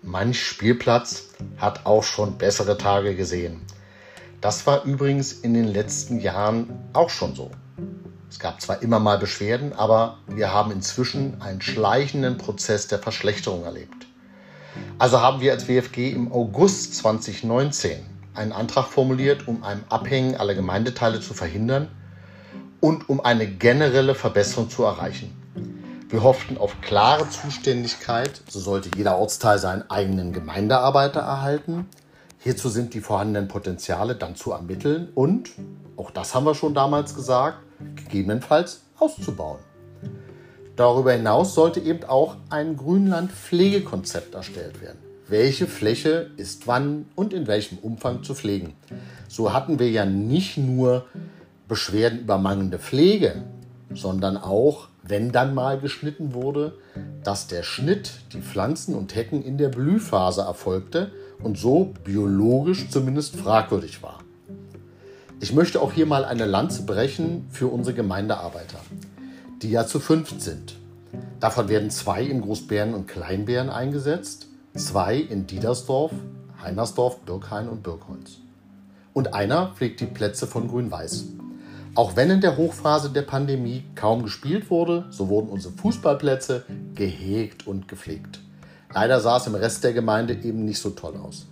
Manch 0.01 0.41
Spielplatz 0.41 1.25
hat 1.57 1.85
auch 1.85 2.03
schon 2.03 2.37
bessere 2.37 2.77
Tage 2.77 3.15
gesehen. 3.15 3.61
Das 4.39 4.65
war 4.65 4.85
übrigens 4.85 5.33
in 5.33 5.53
den 5.53 5.67
letzten 5.67 6.19
Jahren 6.19 6.69
auch 6.93 7.09
schon 7.09 7.35
so. 7.35 7.51
Es 8.29 8.39
gab 8.39 8.61
zwar 8.61 8.81
immer 8.81 8.99
mal 8.99 9.17
Beschwerden, 9.17 9.73
aber 9.73 10.19
wir 10.27 10.53
haben 10.53 10.71
inzwischen 10.71 11.41
einen 11.41 11.61
schleichenden 11.61 12.37
Prozess 12.37 12.87
der 12.87 12.99
Verschlechterung 12.99 13.65
erlebt. 13.65 14.07
Also 14.99 15.19
haben 15.19 15.41
wir 15.41 15.51
als 15.51 15.67
WFG 15.67 16.11
im 16.11 16.31
August 16.31 16.95
2019 16.95 17.99
einen 18.35 18.53
Antrag 18.53 18.85
formuliert, 18.85 19.49
um 19.49 19.63
ein 19.63 19.83
Abhängen 19.89 20.35
aller 20.35 20.55
Gemeindeteile 20.55 21.19
zu 21.19 21.33
verhindern 21.33 21.89
und 22.79 23.09
um 23.09 23.19
eine 23.19 23.47
generelle 23.47 24.15
Verbesserung 24.15 24.69
zu 24.69 24.83
erreichen. 24.83 25.38
Wir 26.09 26.23
hofften 26.23 26.57
auf 26.57 26.81
klare 26.81 27.29
Zuständigkeit, 27.29 28.41
so 28.49 28.59
sollte 28.59 28.89
jeder 28.97 29.19
Ortsteil 29.19 29.59
seinen 29.59 29.87
eigenen 29.91 30.33
Gemeindearbeiter 30.33 31.19
erhalten. 31.19 31.85
Hierzu 32.39 32.69
sind 32.69 32.95
die 32.95 33.01
vorhandenen 33.01 33.47
Potenziale 33.47 34.15
dann 34.15 34.35
zu 34.35 34.51
ermitteln 34.51 35.09
und, 35.13 35.51
auch 35.97 36.09
das 36.09 36.33
haben 36.33 36.47
wir 36.47 36.55
schon 36.55 36.73
damals 36.73 37.13
gesagt, 37.13 37.59
gegebenenfalls 37.95 38.81
auszubauen. 38.97 39.59
Darüber 40.75 41.11
hinaus 41.11 41.53
sollte 41.53 41.79
eben 41.79 42.05
auch 42.05 42.37
ein 42.49 42.75
Grünland-Pflegekonzept 42.75 44.33
erstellt 44.33 44.81
werden. 44.81 44.97
Welche 45.27 45.67
Fläche 45.67 46.31
ist 46.37 46.65
wann 46.65 47.05
und 47.13 47.33
in 47.33 47.45
welchem 47.45 47.77
Umfang 47.77 48.23
zu 48.23 48.33
pflegen? 48.33 48.73
So 49.27 49.53
hatten 49.53 49.77
wir 49.77 49.91
ja 49.91 50.05
nicht 50.05 50.57
nur 50.57 51.05
Beschwerden 51.67 52.21
über 52.21 52.39
mangelnde 52.39 52.79
Pflege, 52.79 53.43
sondern 53.93 54.37
auch, 54.37 54.87
wenn 55.03 55.31
dann 55.31 55.53
mal 55.53 55.79
geschnitten 55.79 56.33
wurde, 56.33 56.77
dass 57.23 57.47
der 57.47 57.63
Schnitt, 57.63 58.11
die 58.33 58.41
Pflanzen 58.41 58.95
und 58.95 59.15
Hecken 59.15 59.43
in 59.43 59.57
der 59.57 59.69
Blühphase 59.69 60.41
erfolgte 60.41 61.11
und 61.41 61.57
so 61.57 61.93
biologisch 62.03 62.89
zumindest 62.89 63.35
fragwürdig 63.35 64.03
war. 64.03 64.19
Ich 65.39 65.53
möchte 65.53 65.81
auch 65.81 65.93
hier 65.93 66.05
mal 66.05 66.25
eine 66.25 66.45
Lanze 66.45 66.83
brechen 66.83 67.47
für 67.49 67.67
unsere 67.67 67.95
Gemeindearbeiter, 67.95 68.79
die 69.61 69.71
ja 69.71 69.85
zu 69.87 69.99
fünft 69.99 70.41
sind. 70.41 70.75
Davon 71.39 71.69
werden 71.69 71.89
zwei 71.89 72.23
in 72.23 72.41
Großbären 72.41 72.93
und 72.93 73.07
Kleinbären 73.07 73.69
eingesetzt, 73.69 74.47
zwei 74.75 75.15
in 75.15 75.47
Diedersdorf, 75.47 76.11
Heinersdorf, 76.61 77.21
Birkhain 77.21 77.69
und 77.69 77.83
Birkholz. 77.83 78.39
Und 79.13 79.33
einer 79.33 79.71
pflegt 79.75 80.01
die 80.01 80.05
Plätze 80.05 80.45
von 80.45 80.67
Grün-Weiß. 80.67 81.25
Auch 81.95 82.15
wenn 82.15 82.29
in 82.29 82.41
der 82.41 82.55
Hochphase 82.55 83.09
der 83.09 83.23
Pandemie 83.23 83.83
kaum 83.95 84.23
gespielt 84.23 84.69
wurde, 84.69 85.05
so 85.09 85.27
wurden 85.27 85.49
unsere 85.49 85.73
Fußballplätze 85.73 86.63
gehegt 86.95 87.67
und 87.67 87.87
gepflegt. 87.87 88.41
Leider 88.93 89.19
sah 89.19 89.37
es 89.37 89.47
im 89.47 89.55
Rest 89.55 89.83
der 89.83 89.93
Gemeinde 89.93 90.33
eben 90.33 90.65
nicht 90.65 90.79
so 90.79 90.91
toll 90.91 91.15
aus. 91.17 91.47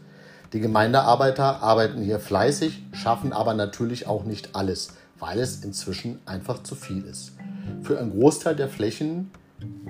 Die 0.54 0.60
Gemeindearbeiter 0.60 1.62
arbeiten 1.62 2.02
hier 2.02 2.20
fleißig, 2.20 2.84
schaffen 2.94 3.34
aber 3.34 3.54
natürlich 3.54 4.08
auch 4.08 4.24
nicht 4.24 4.56
alles, 4.56 4.94
weil 5.20 5.40
es 5.40 5.64
inzwischen 5.64 6.20
einfach 6.26 6.64
zu 6.64 6.76
viel 6.76 7.04
ist. 7.04 7.34
Für 7.84 8.00
einen 8.00 8.12
Großteil 8.12 8.56
der 8.56 8.70
Flächen 8.70 9.32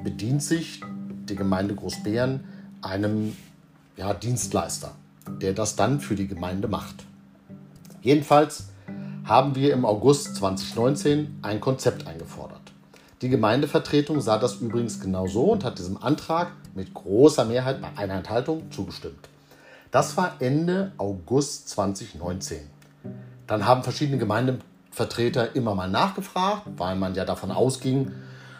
bedient 0.03 0.41
sich 0.41 0.81
die 1.29 1.35
Gemeinde 1.35 1.75
Großbären 1.75 2.43
einem 2.81 3.35
ja, 3.97 4.13
Dienstleister, 4.13 4.95
der 5.41 5.53
das 5.53 5.75
dann 5.75 5.99
für 5.99 6.15
die 6.15 6.27
Gemeinde 6.27 6.67
macht. 6.67 7.05
Jedenfalls 8.01 8.69
haben 9.27 9.55
wir 9.55 9.73
im 9.73 9.83
August 9.83 10.37
2019 10.37 11.39
ein 11.41 11.59
Konzept 11.59 12.07
eingefordert. 12.07 12.61
Die 13.21 13.27
Gemeindevertretung 13.27 14.21
sah 14.21 14.37
das 14.37 14.55
übrigens 14.55 15.01
genau 15.01 15.27
so 15.27 15.43
und 15.43 15.65
hat 15.65 15.79
diesem 15.79 16.01
Antrag 16.01 16.53
mit 16.75 16.93
großer 16.93 17.43
Mehrheit 17.43 17.81
bei 17.81 17.89
einer 17.97 18.13
Enthaltung 18.13 18.71
zugestimmt. 18.71 19.27
Das 19.91 20.15
war 20.15 20.35
Ende 20.39 20.93
August 20.97 21.67
2019. 21.69 22.59
Dann 23.47 23.65
haben 23.65 23.83
verschiedene 23.83 24.17
Gemeindevertreter 24.17 25.55
immer 25.57 25.75
mal 25.75 25.89
nachgefragt, 25.89 26.61
weil 26.77 26.95
man 26.95 27.13
ja 27.13 27.25
davon 27.25 27.51
ausging, 27.51 28.13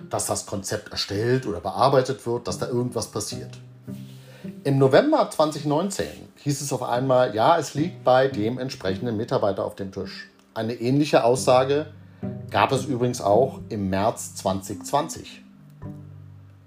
dass 0.09 0.25
das 0.25 0.45
Konzept 0.45 0.91
erstellt 0.91 1.47
oder 1.47 1.61
bearbeitet 1.61 2.25
wird, 2.25 2.45
dass 2.45 2.59
da 2.59 2.67
irgendwas 2.67 3.07
passiert. 3.07 3.57
Im 4.65 4.79
November 4.79 5.29
2019 5.29 6.07
hieß 6.43 6.61
es 6.61 6.73
auf 6.73 6.83
einmal, 6.83 7.33
ja, 7.33 7.57
es 7.57 7.73
liegt 7.73 8.03
bei 8.03 8.27
dem 8.27 8.59
entsprechenden 8.59 9.15
Mitarbeiter 9.15 9.63
auf 9.63 9.75
dem 9.75 9.93
Tisch. 9.93 10.29
Eine 10.57 10.73
ähnliche 10.73 11.23
Aussage 11.23 11.85
gab 12.49 12.71
es 12.71 12.85
übrigens 12.85 13.21
auch 13.21 13.59
im 13.69 13.91
März 13.91 14.33
2020. 14.37 15.43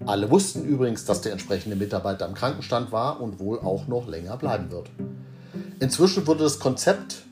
Alle 0.05 0.31
wussten 0.31 0.63
übrigens, 0.63 1.03
dass 1.03 1.19
der 1.19 1.33
entsprechende 1.33 1.75
Mitarbeiter 1.75 2.25
im 2.25 2.33
Krankenstand 2.33 2.93
war 2.93 3.19
und 3.19 3.41
wohl 3.41 3.59
auch 3.59 3.87
noch 3.87 4.07
länger 4.07 4.37
bleiben 4.37 4.71
wird. 4.71 4.89
Inzwischen 5.81 6.25
wurde 6.25 6.45
das 6.45 6.59
Konzept 6.59 7.23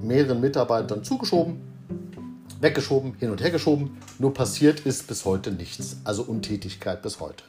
mehreren 0.00 0.40
Mitarbeitern 0.40 1.02
zugeschoben 1.02 1.62
weggeschoben, 2.60 3.14
hin 3.18 3.30
und 3.30 3.40
her 3.40 3.50
geschoben. 3.50 3.98
Nur 4.20 4.32
passiert 4.32 4.86
ist 4.86 5.08
bis 5.08 5.24
heute 5.24 5.50
nichts. 5.50 5.96
Also 6.04 6.22
Untätigkeit 6.22 7.02
bis 7.02 7.18
heute. 7.18 7.42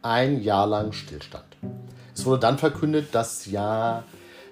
Ein 0.00 0.40
Jahr 0.40 0.66
lang 0.66 0.92
Stillstand. 0.92 1.44
Es 2.14 2.24
wurde 2.24 2.40
dann 2.40 2.56
verkündet, 2.56 3.08
dass 3.12 3.44
ja 3.44 4.02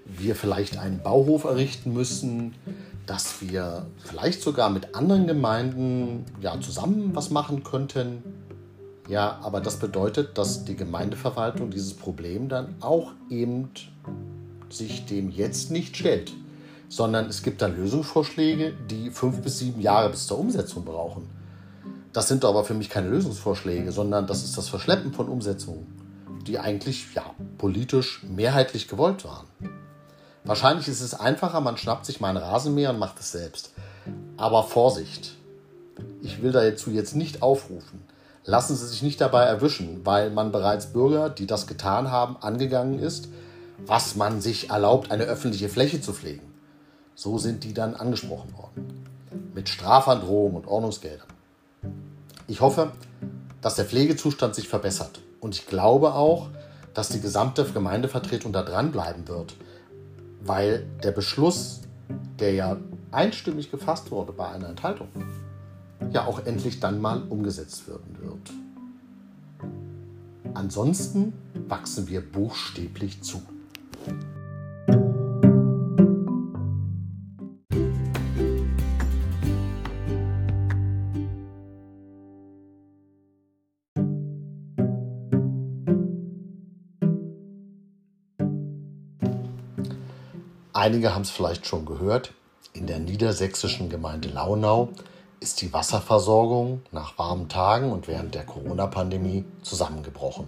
wir 0.04 0.36
vielleicht 0.36 0.76
einen 0.76 1.02
Bauhof 1.02 1.44
errichten 1.44 1.94
müssen, 1.94 2.54
dass 3.06 3.40
wir 3.40 3.86
vielleicht 3.98 4.42
sogar 4.42 4.70
mit 4.70 4.94
anderen 4.94 5.26
Gemeinden 5.26 6.24
ja, 6.40 6.58
zusammen 6.60 7.10
was 7.14 7.30
machen 7.30 7.64
könnten. 7.64 8.22
Ja, 9.08 9.38
aber 9.42 9.60
das 9.60 9.78
bedeutet, 9.78 10.38
dass 10.38 10.64
die 10.64 10.76
Gemeindeverwaltung 10.76 11.70
dieses 11.70 11.94
Problem 11.94 12.48
dann 12.48 12.74
auch 12.80 13.12
eben 13.28 13.68
sich 14.70 15.04
dem 15.04 15.30
jetzt 15.30 15.70
nicht 15.70 15.96
stellt 15.96 16.32
sondern 16.94 17.26
es 17.26 17.42
gibt 17.42 17.60
dann 17.60 17.76
Lösungsvorschläge, 17.76 18.72
die 18.88 19.10
fünf 19.10 19.40
bis 19.40 19.58
sieben 19.58 19.80
Jahre 19.80 20.10
bis 20.10 20.28
zur 20.28 20.38
Umsetzung 20.38 20.84
brauchen. 20.84 21.28
Das 22.12 22.28
sind 22.28 22.44
aber 22.44 22.64
für 22.64 22.74
mich 22.74 22.88
keine 22.88 23.08
Lösungsvorschläge, 23.08 23.90
sondern 23.90 24.28
das 24.28 24.44
ist 24.44 24.56
das 24.56 24.68
Verschleppen 24.68 25.12
von 25.12 25.28
Umsetzungen, 25.28 25.86
die 26.46 26.60
eigentlich 26.60 27.12
ja, 27.14 27.24
politisch 27.58 28.22
mehrheitlich 28.22 28.86
gewollt 28.86 29.24
waren. 29.24 29.46
Wahrscheinlich 30.44 30.88
ist 30.88 31.00
es 31.00 31.14
einfacher, 31.14 31.60
man 31.60 31.78
schnappt 31.78 32.04
sich 32.04 32.20
mal 32.20 32.36
Rasenmäher 32.36 32.90
und 32.90 32.98
macht 32.98 33.18
es 33.18 33.32
selbst. 33.32 33.72
Aber 34.36 34.62
Vorsicht! 34.62 35.36
Ich 36.22 36.42
will 36.42 36.52
dazu 36.52 36.90
jetzt 36.90 37.16
nicht 37.16 37.42
aufrufen. 37.42 38.02
Lassen 38.44 38.76
Sie 38.76 38.86
sich 38.86 39.02
nicht 39.02 39.20
dabei 39.20 39.44
erwischen, 39.44 40.04
weil 40.04 40.30
man 40.30 40.52
bereits 40.52 40.86
Bürger, 40.86 41.30
die 41.30 41.46
das 41.46 41.66
getan 41.66 42.10
haben, 42.10 42.36
angegangen 42.36 42.98
ist, 42.98 43.28
was 43.86 44.16
man 44.16 44.42
sich 44.42 44.68
erlaubt, 44.68 45.10
eine 45.10 45.24
öffentliche 45.24 45.70
Fläche 45.70 46.02
zu 46.02 46.12
pflegen. 46.12 46.52
So 47.14 47.38
sind 47.38 47.64
die 47.64 47.72
dann 47.72 47.94
angesprochen 47.94 48.54
worden. 48.54 49.06
Mit 49.54 49.70
Strafandrohungen 49.70 50.56
und 50.56 50.66
Ordnungsgeldern. 50.66 51.28
Ich 52.48 52.60
hoffe, 52.60 52.92
dass 53.62 53.76
der 53.76 53.86
Pflegezustand 53.86 54.54
sich 54.54 54.68
verbessert. 54.68 55.20
Und 55.40 55.54
ich 55.54 55.66
glaube 55.66 56.14
auch, 56.14 56.48
dass 56.92 57.08
die 57.08 57.20
gesamte 57.20 57.64
Gemeindevertretung 57.64 58.52
da 58.52 58.62
dranbleiben 58.62 59.26
wird. 59.26 59.54
Weil 60.44 60.86
der 61.02 61.12
Beschluss, 61.12 61.80
der 62.38 62.52
ja 62.52 62.76
einstimmig 63.10 63.70
gefasst 63.70 64.10
wurde 64.10 64.32
bei 64.32 64.48
einer 64.48 64.68
Enthaltung, 64.68 65.08
ja 66.12 66.26
auch 66.26 66.44
endlich 66.44 66.80
dann 66.80 67.00
mal 67.00 67.22
umgesetzt 67.28 67.88
werden 67.88 68.18
wird. 68.20 68.52
Ansonsten 70.52 71.32
wachsen 71.68 72.08
wir 72.08 72.20
buchstäblich 72.20 73.22
zu. 73.22 73.42
Einige 90.84 91.14
haben 91.14 91.22
es 91.22 91.30
vielleicht 91.30 91.66
schon 91.66 91.86
gehört. 91.86 92.34
In 92.74 92.86
der 92.86 92.98
niedersächsischen 92.98 93.88
Gemeinde 93.88 94.28
Launau 94.28 94.90
ist 95.40 95.62
die 95.62 95.72
Wasserversorgung 95.72 96.82
nach 96.92 97.16
warmen 97.16 97.48
Tagen 97.48 97.90
und 97.90 98.06
während 98.06 98.34
der 98.34 98.44
Corona-Pandemie 98.44 99.46
zusammengebrochen. 99.62 100.44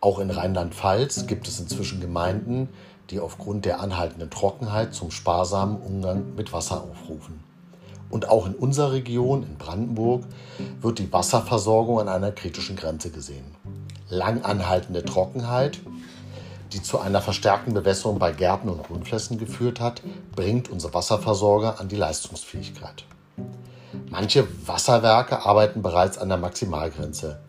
Auch 0.00 0.18
in 0.18 0.30
Rheinland-Pfalz 0.30 1.26
gibt 1.26 1.46
es 1.46 1.60
inzwischen 1.60 2.00
Gemeinden, 2.00 2.70
die 3.10 3.20
aufgrund 3.20 3.66
der 3.66 3.80
anhaltenden 3.80 4.30
Trockenheit 4.30 4.94
zum 4.94 5.10
sparsamen 5.10 5.76
Umgang 5.76 6.34
mit 6.36 6.54
Wasser 6.54 6.82
aufrufen. 6.82 7.44
Und 8.08 8.30
auch 8.30 8.46
in 8.46 8.54
unserer 8.54 8.92
Region, 8.92 9.42
in 9.42 9.58
Brandenburg, 9.58 10.24
wird 10.80 10.98
die 10.98 11.12
Wasserversorgung 11.12 12.00
an 12.00 12.08
einer 12.08 12.32
kritischen 12.32 12.76
Grenze 12.76 13.10
gesehen. 13.10 13.44
Lang 14.08 14.42
anhaltende 14.42 15.04
Trockenheit 15.04 15.80
die 16.74 16.82
zu 16.82 16.98
einer 16.98 17.22
verstärkten 17.22 17.72
Bewässerung 17.72 18.18
bei 18.18 18.32
Gärten 18.32 18.68
und 18.68 18.82
Grünflächen 18.82 19.38
geführt 19.38 19.80
hat, 19.80 20.02
bringt 20.34 20.68
unsere 20.68 20.92
Wasserversorger 20.92 21.80
an 21.80 21.88
die 21.88 21.96
Leistungsfähigkeit. 21.96 23.04
Manche 24.10 24.46
Wasserwerke 24.66 25.46
arbeiten 25.46 25.82
bereits 25.82 26.18
an 26.18 26.28
der 26.28 26.38
Maximalgrenze. 26.38 27.40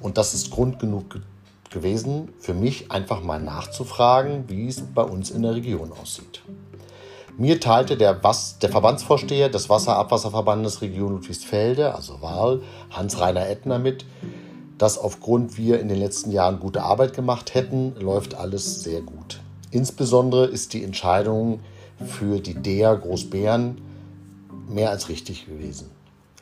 Und 0.00 0.18
das 0.18 0.34
ist 0.34 0.50
Grund 0.50 0.78
genug 0.78 1.20
gewesen, 1.70 2.32
für 2.38 2.54
mich 2.54 2.90
einfach 2.90 3.22
mal 3.22 3.40
nachzufragen, 3.40 4.48
wie 4.48 4.68
es 4.68 4.80
bei 4.80 5.02
uns 5.02 5.30
in 5.30 5.42
der 5.42 5.54
Region 5.54 5.92
aussieht. 5.92 6.42
Mir 7.36 7.58
teilte 7.58 7.96
der, 7.96 8.22
Was 8.22 8.58
der 8.58 8.70
Verbandsvorsteher 8.70 9.48
des 9.48 9.68
Wasserabwasserverbandes 9.68 10.82
Region 10.82 11.12
Ludwigsfelde, 11.12 11.94
also 11.94 12.20
Wahl, 12.20 12.62
Hans-Rainer 12.90 13.48
Ettner 13.48 13.78
mit, 13.78 14.04
dass 14.80 14.96
aufgrund 14.96 15.58
wir 15.58 15.78
in 15.78 15.88
den 15.88 15.98
letzten 15.98 16.32
Jahren 16.32 16.58
gute 16.58 16.82
Arbeit 16.82 17.12
gemacht 17.12 17.52
hätten, 17.52 17.94
läuft 18.00 18.34
alles 18.34 18.82
sehr 18.82 19.02
gut. 19.02 19.38
Insbesondere 19.70 20.46
ist 20.46 20.72
die 20.72 20.82
Entscheidung 20.82 21.60
für 22.02 22.40
die 22.40 22.54
DEA 22.54 22.94
Großbären 22.94 23.78
mehr 24.70 24.88
als 24.88 25.10
richtig 25.10 25.44
gewesen. 25.44 25.90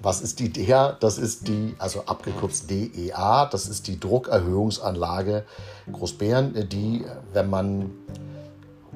Was 0.01 0.21
ist 0.21 0.39
die 0.39 0.53
DEA? 0.53 0.97
Das 1.01 1.19
ist 1.19 1.49
die, 1.49 1.75
also 1.79 2.05
abgekürzt 2.05 2.71
DEA, 2.71 3.47
das 3.47 3.67
ist 3.67 3.89
die 3.89 3.99
Druckerhöhungsanlage 3.99 5.45
Großbären, 5.91 6.69
die, 6.69 7.05
wenn 7.33 7.51
man 7.51 7.91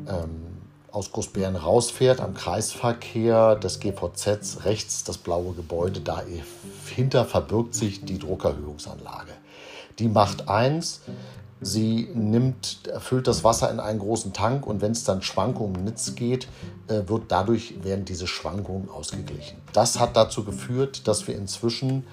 ähm, 0.07 0.52
aus 0.93 1.11
Großbären 1.11 1.57
rausfährt, 1.57 2.21
am 2.21 2.35
Kreisverkehr 2.35 3.57
des 3.57 3.81
GVZ 3.81 4.65
rechts 4.65 5.05
das 5.05 5.19
blaue 5.19 5.55
Gebäude, 5.55 6.01
dahinter 6.01 7.25
verbirgt 7.25 7.75
sich 7.75 8.05
die 8.05 8.19
Druckerhöhungsanlage. 8.19 9.33
Die 9.99 10.09
macht 10.09 10.49
eins, 10.49 11.01
sie 11.63 12.09
nimmt, 12.15 12.87
erfüllt 12.89 13.27
das 13.27 13.43
Wasser 13.43 13.71
in 13.71 13.81
einen 13.81 14.01
großen 14.01 14.33
Tank 14.33 14.67
und 14.67 14.83
wenn 14.83 14.93
es 14.93 15.05
dann 15.05 15.23
Schwankungen 15.23 15.77
im 15.77 15.85
Netz 15.85 16.15
geht, 16.15 16.49
äh, 16.89 17.03
wird 17.07 17.25
dadurch 17.29 17.83
werden 17.83 18.05
diese 18.05 18.27
Schwankungen 18.27 18.89
ausgeglichen. 18.91 19.59
Das 19.73 19.99
hat 19.99 20.17
dazu 20.17 20.45
geführt, 20.45 21.09
dass 21.09 21.27
wir 21.27 21.37
inzwischen 21.37 22.05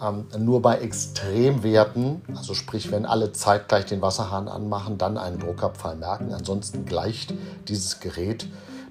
ähm, 0.00 0.26
nur 0.38 0.60
bei 0.62 0.78
Extremwerten, 0.78 2.22
also 2.34 2.54
sprich, 2.54 2.90
wenn 2.90 3.06
alle 3.06 3.32
zeitgleich 3.32 3.86
den 3.86 4.02
Wasserhahn 4.02 4.48
anmachen, 4.48 4.98
dann 4.98 5.16
einen 5.16 5.38
Druckabfall 5.38 5.96
merken. 5.96 6.32
Ansonsten 6.32 6.84
gleicht 6.84 7.34
dieses 7.68 8.00
Gerät, 8.00 8.46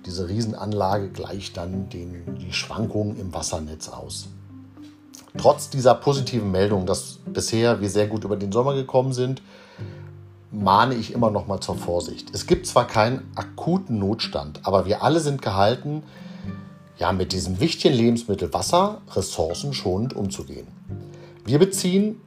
diese 0.05 0.27
Riesenanlage 0.27 1.09
gleicht 1.09 1.57
dann 1.57 1.89
den, 1.89 2.37
die 2.39 2.53
Schwankungen 2.53 3.19
im 3.19 3.33
Wassernetz 3.33 3.89
aus. 3.89 4.27
Trotz 5.37 5.69
dieser 5.69 5.95
positiven 5.95 6.51
Meldung, 6.51 6.85
dass 6.85 7.19
bisher 7.25 7.81
wir 7.81 7.89
sehr 7.89 8.07
gut 8.07 8.23
über 8.23 8.37
den 8.37 8.51
Sommer 8.51 8.73
gekommen 8.73 9.13
sind, 9.13 9.41
mahne 10.51 10.95
ich 10.95 11.13
immer 11.13 11.29
noch 11.29 11.47
mal 11.47 11.59
zur 11.59 11.75
Vorsicht. 11.75 12.33
Es 12.33 12.47
gibt 12.47 12.65
zwar 12.67 12.87
keinen 12.87 13.29
akuten 13.35 13.99
Notstand, 13.99 14.61
aber 14.63 14.85
wir 14.85 15.03
alle 15.03 15.19
sind 15.19 15.41
gehalten, 15.41 16.03
ja, 16.97 17.11
mit 17.11 17.33
diesem 17.33 17.59
wichtigen 17.59 17.95
Lebensmittel 17.95 18.53
Wasser 18.53 19.01
ressourcenschonend 19.11 20.15
umzugehen. 20.15 20.67
Wir 21.45 21.59
beziehen 21.59 22.21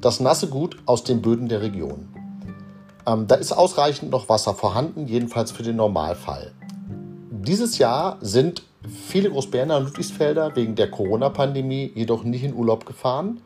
das 0.00 0.20
nasse 0.20 0.48
Gut 0.48 0.76
aus 0.86 1.04
den 1.04 1.22
Böden 1.22 1.48
der 1.48 1.62
Region. 1.62 2.08
Ähm, 3.06 3.26
da 3.26 3.36
ist 3.36 3.52
ausreichend 3.52 4.10
noch 4.10 4.28
Wasser 4.28 4.54
vorhanden, 4.54 5.06
jedenfalls 5.06 5.52
für 5.52 5.62
den 5.62 5.76
Normalfall. 5.76 6.52
Dieses 7.30 7.78
Jahr 7.78 8.18
sind 8.20 8.62
viele 8.88 9.30
Großberner 9.30 9.78
und 9.78 9.84
Ludwigsfelder 9.84 10.54
wegen 10.56 10.74
der 10.74 10.90
Corona-Pandemie 10.90 11.92
jedoch 11.94 12.24
nicht 12.24 12.44
in 12.44 12.54
Urlaub 12.54 12.86
gefahren. 12.86 13.40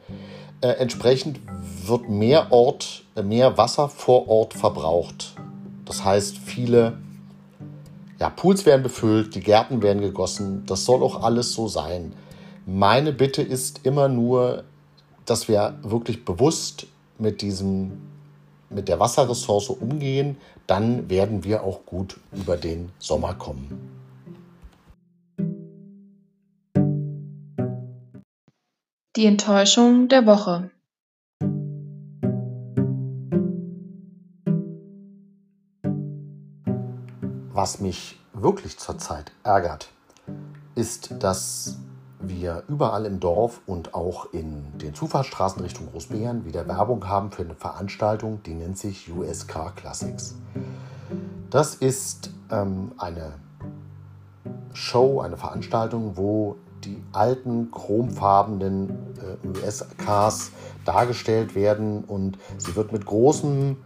Äh, 0.61 0.69
entsprechend 0.73 1.41
wird 1.87 2.09
mehr, 2.09 2.53
Ort, 2.53 3.05
äh, 3.17 3.23
mehr 3.23 3.57
Wasser 3.57 3.89
vor 3.89 4.29
Ort 4.29 4.55
verbraucht. 4.55 5.35
Das 5.85 6.05
heißt, 6.05 6.39
viele 6.39 6.99
ja, 8.21 8.29
Pools 8.29 8.67
werden 8.67 8.83
befüllt, 8.83 9.35
die 9.35 9.41
Gärten 9.41 9.83
werden 9.83 10.03
gegossen. 10.03 10.65
Das 10.67 10.85
soll 10.85 11.03
auch 11.03 11.23
alles 11.23 11.53
so 11.53 11.69
sein. 11.69 12.13
Meine 12.67 13.13
Bitte 13.13 13.43
ist 13.43 13.87
immer 13.87 14.09
nur, 14.09 14.65
dass 15.25 15.49
wir 15.49 15.79
wirklich 15.83 16.25
bewusst 16.25 16.87
mit 17.19 17.41
diesem 17.41 17.93
mit 18.69 18.89
der 18.89 19.01
Wasserressource 19.01 19.71
umgehen, 19.71 20.37
dann 20.69 21.11
werden 21.11 21.43
wir 21.43 21.65
auch 21.65 21.85
gut 21.87 22.19
über 22.31 22.57
den 22.57 22.91
Sommer 23.01 23.35
kommen. 23.35 23.91
Die 29.17 29.27
Enttäuschung 29.27 30.07
der 30.07 30.25
Woche. 30.27 30.71
Was 37.63 37.79
mich 37.79 38.19
wirklich 38.33 38.79
zurzeit 38.79 39.33
ärgert, 39.45 39.91
ist, 40.77 41.23
dass 41.23 41.77
wir 42.19 42.63
überall 42.69 43.05
im 43.05 43.21
Dorf 43.21 43.61
und 43.67 43.93
auch 43.93 44.33
in 44.33 44.79
den 44.79 44.95
Zufahrtsstraßen 44.95 45.61
Richtung 45.61 45.91
Großbären 45.93 46.47
wieder 46.47 46.67
Werbung 46.67 47.07
haben 47.07 47.31
für 47.31 47.43
eine 47.43 47.55
Veranstaltung, 47.55 48.43
die 48.45 48.55
nennt 48.55 48.79
sich 48.79 49.13
US 49.13 49.47
Car 49.47 49.75
Classics. 49.75 50.37
Das 51.51 51.75
ist 51.75 52.31
ähm, 52.51 52.93
eine 52.97 53.35
Show, 54.73 55.21
eine 55.21 55.37
Veranstaltung, 55.37 56.17
wo 56.17 56.57
die 56.85 57.03
alten 57.13 57.71
chromfarbenen 57.71 58.91
äh, 59.45 59.47
US-Cars 59.47 60.53
dargestellt 60.85 61.55
werden 61.55 62.05
und 62.05 62.39
sie 62.59 62.75
wird 62.77 62.93
mit 62.93 63.07
großem, 63.07 63.77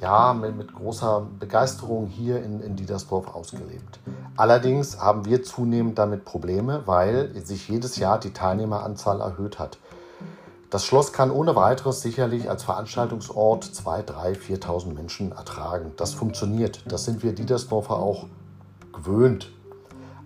ja, 0.00 0.34
mit, 0.34 0.56
mit 0.56 0.74
großer 0.74 1.26
Begeisterung 1.38 2.06
hier 2.06 2.42
in, 2.42 2.60
in 2.60 2.76
Diedersdorf 2.76 3.34
ausgelebt. 3.34 4.00
Allerdings 4.36 5.00
haben 5.00 5.24
wir 5.24 5.42
zunehmend 5.42 5.98
damit 5.98 6.24
Probleme, 6.24 6.82
weil 6.86 7.30
sich 7.44 7.68
jedes 7.68 7.96
Jahr 7.96 8.18
die 8.18 8.32
Teilnehmeranzahl 8.32 9.20
erhöht 9.20 9.58
hat. 9.58 9.78
Das 10.70 10.84
Schloss 10.84 11.12
kann 11.12 11.30
ohne 11.30 11.54
weiteres 11.54 12.02
sicherlich 12.02 12.50
als 12.50 12.64
Veranstaltungsort 12.64 13.64
2.000, 13.64 14.06
3.000, 14.06 14.60
4.000 14.60 14.92
Menschen 14.92 15.30
ertragen. 15.30 15.92
Das 15.96 16.14
funktioniert. 16.14 16.82
Das 16.88 17.04
sind 17.04 17.22
wir 17.22 17.32
Diedersdorfer 17.32 17.94
auch 17.94 18.26
gewöhnt. 18.92 19.52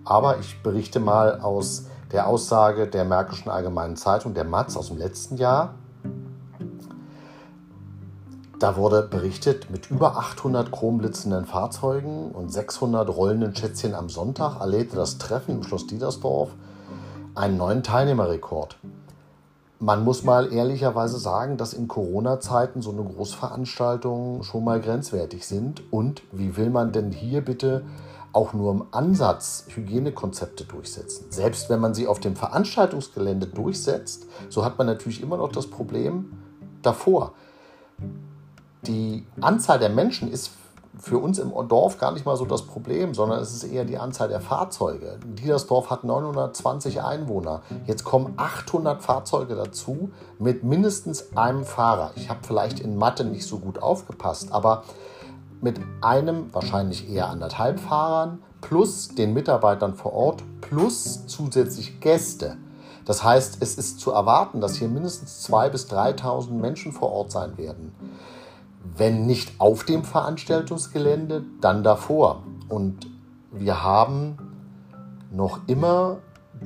Aber 0.05 0.39
ich 0.39 0.63
berichte 0.63 0.99
mal 0.99 1.39
aus 1.41 1.85
der 2.11 2.27
Aussage 2.27 2.87
der 2.87 3.05
Märkischen 3.05 3.49
Allgemeinen 3.49 3.95
Zeitung, 3.95 4.33
der 4.33 4.45
Matz 4.45 4.75
aus 4.75 4.87
dem 4.87 4.97
letzten 4.97 5.37
Jahr. 5.37 5.75
Da 8.59 8.75
wurde 8.75 9.03
berichtet, 9.03 9.69
mit 9.69 9.89
über 9.89 10.17
800 10.17 10.71
chromblitzenden 10.71 11.45
Fahrzeugen 11.45 12.31
und 12.31 12.51
600 12.51 13.09
rollenden 13.09 13.55
Schätzchen 13.55 13.95
am 13.95 14.09
Sonntag 14.09 14.59
erlebte 14.59 14.97
das 14.97 15.17
Treffen 15.17 15.55
im 15.55 15.63
Schloss 15.63 15.87
Diedersdorf 15.87 16.49
einen 17.35 17.55
neuen 17.55 17.83
Teilnehmerrekord. 17.83 18.77
Man 19.81 20.03
muss 20.03 20.25
mal 20.25 20.51
ehrlicherweise 20.51 21.17
sagen, 21.17 21.55
dass 21.55 21.71
in 21.71 21.87
Corona-Zeiten 21.87 22.81
so 22.81 22.91
eine 22.91 23.03
Großveranstaltung 23.03 24.43
schon 24.43 24.65
mal 24.65 24.81
grenzwertig 24.81 25.47
sind. 25.47 25.81
Und 25.89 26.21
wie 26.33 26.57
will 26.57 26.69
man 26.69 26.91
denn 26.91 27.13
hier 27.13 27.39
bitte 27.39 27.83
auch 28.33 28.53
nur 28.53 28.71
im 28.71 28.83
Ansatz 28.91 29.65
Hygienekonzepte 29.69 30.65
durchsetzen. 30.65 31.25
Selbst 31.29 31.69
wenn 31.69 31.79
man 31.79 31.93
sie 31.93 32.07
auf 32.07 32.19
dem 32.19 32.35
Veranstaltungsgelände 32.35 33.47
durchsetzt, 33.47 34.27
so 34.49 34.63
hat 34.63 34.77
man 34.77 34.87
natürlich 34.87 35.21
immer 35.21 35.37
noch 35.37 35.51
das 35.51 35.67
Problem 35.67 36.37
davor. 36.81 37.33
Die 38.83 39.25
Anzahl 39.41 39.79
der 39.79 39.89
Menschen 39.89 40.31
ist 40.31 40.51
für 40.97 41.17
uns 41.17 41.39
im 41.39 41.51
Dorf 41.67 41.97
gar 41.97 42.11
nicht 42.11 42.25
mal 42.25 42.35
so 42.35 42.45
das 42.45 42.63
Problem, 42.63 43.13
sondern 43.13 43.39
es 43.39 43.53
ist 43.53 43.63
eher 43.63 43.85
die 43.85 43.97
Anzahl 43.97 44.27
der 44.27 44.41
Fahrzeuge. 44.41 45.17
Diedersdorf 45.23 45.89
hat 45.89 46.03
920 46.03 47.01
Einwohner. 47.01 47.61
Jetzt 47.85 48.03
kommen 48.03 48.33
800 48.37 49.01
Fahrzeuge 49.01 49.55
dazu 49.55 50.11
mit 50.39 50.63
mindestens 50.63 51.37
einem 51.37 51.63
Fahrer. 51.63 52.11
Ich 52.15 52.29
habe 52.29 52.39
vielleicht 52.45 52.79
in 52.79 52.97
Mathe 52.97 53.23
nicht 53.23 53.45
so 53.45 53.59
gut 53.59 53.81
aufgepasst, 53.81 54.51
aber 54.51 54.83
mit 55.61 55.79
einem, 56.01 56.53
wahrscheinlich 56.53 57.09
eher 57.09 57.29
anderthalb 57.29 57.79
Fahrern, 57.79 58.39
plus 58.61 59.07
den 59.09 59.33
Mitarbeitern 59.33 59.95
vor 59.95 60.13
Ort, 60.13 60.43
plus 60.61 61.25
zusätzlich 61.27 61.99
Gäste. 61.99 62.57
Das 63.05 63.23
heißt, 63.23 63.57
es 63.61 63.75
ist 63.75 63.99
zu 63.99 64.11
erwarten, 64.11 64.61
dass 64.61 64.75
hier 64.75 64.87
mindestens 64.87 65.47
2.000 65.49 65.69
bis 65.69 65.87
3.000 65.87 66.51
Menschen 66.51 66.91
vor 66.91 67.11
Ort 67.11 67.31
sein 67.31 67.57
werden. 67.57 67.95
Wenn 68.95 69.25
nicht 69.25 69.59
auf 69.59 69.83
dem 69.83 70.03
Veranstaltungsgelände, 70.03 71.43
dann 71.59 71.83
davor. 71.83 72.43
Und 72.67 73.07
wir 73.51 73.83
haben 73.83 74.37
noch 75.31 75.61
immer 75.67 76.17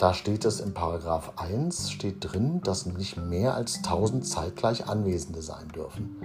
Da 0.00 0.14
steht 0.14 0.46
es 0.46 0.60
in 0.60 0.72
Paragraph 0.72 1.34
1 1.36 1.90
steht 1.90 2.32
drin, 2.32 2.62
dass 2.62 2.86
nicht 2.86 3.18
mehr 3.18 3.54
als 3.54 3.84
1000 3.84 4.26
zeitgleich 4.26 4.88
Anwesende 4.88 5.42
sein 5.42 5.68
dürfen. 5.74 6.16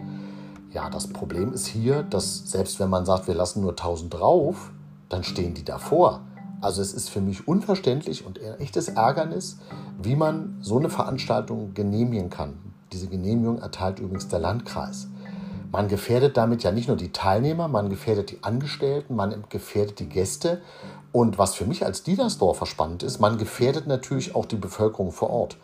Ja, 0.71 0.89
das 0.89 1.07
Problem 1.07 1.51
ist 1.51 1.67
hier, 1.67 2.03
dass 2.03 2.49
selbst 2.49 2.79
wenn 2.79 2.89
man 2.89 3.05
sagt, 3.05 3.27
wir 3.27 3.35
lassen 3.35 3.59
nur 3.59 3.71
1000 3.71 4.13
drauf, 4.13 4.71
dann 5.09 5.25
stehen 5.25 5.55
die 5.55 5.65
davor. 5.65 6.21
Also 6.61 6.81
es 6.81 6.93
ist 6.93 7.09
für 7.09 7.19
mich 7.19 7.49
unverständlich 7.49 8.25
und 8.25 8.39
ein 8.39 8.61
echtes 8.61 8.87
Ärgernis, 8.87 9.57
wie 10.01 10.15
man 10.15 10.55
so 10.61 10.77
eine 10.77 10.89
Veranstaltung 10.89 11.73
genehmigen 11.73 12.29
kann. 12.29 12.53
Diese 12.93 13.07
Genehmigung 13.07 13.59
erteilt 13.59 13.99
übrigens 13.99 14.29
der 14.29 14.39
Landkreis. 14.39 15.09
Man 15.73 15.89
gefährdet 15.89 16.37
damit 16.37 16.63
ja 16.63 16.71
nicht 16.71 16.87
nur 16.87 16.95
die 16.95 17.11
Teilnehmer, 17.11 17.67
man 17.67 17.89
gefährdet 17.89 18.31
die 18.31 18.41
Angestellten, 18.41 19.17
man 19.17 19.43
gefährdet 19.49 19.99
die 19.99 20.07
Gäste 20.07 20.61
und 21.15 21.37
was 21.37 21.55
für 21.55 21.63
mich 21.63 21.85
als 21.85 22.03
Diedersdorfer 22.03 22.65
spannend 22.65 23.01
ist, 23.01 23.21
man 23.21 23.37
gefährdet 23.37 23.87
natürlich 23.87 24.35
auch 24.35 24.43
die 24.43 24.57
Bevölkerung 24.57 25.13
vor 25.13 25.29
Ort. 25.29 25.55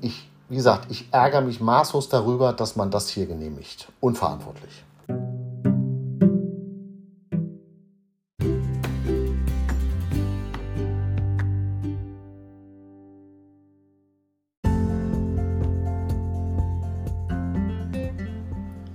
Ich, 0.00 0.26
wie 0.48 0.56
gesagt, 0.56 0.90
ich 0.90 1.12
ärgere 1.12 1.42
mich 1.42 1.60
maßlos 1.60 2.08
darüber, 2.08 2.54
dass 2.54 2.74
man 2.74 2.90
das 2.90 3.10
hier 3.10 3.26
genehmigt. 3.26 3.92
Unverantwortlich. 4.00 4.84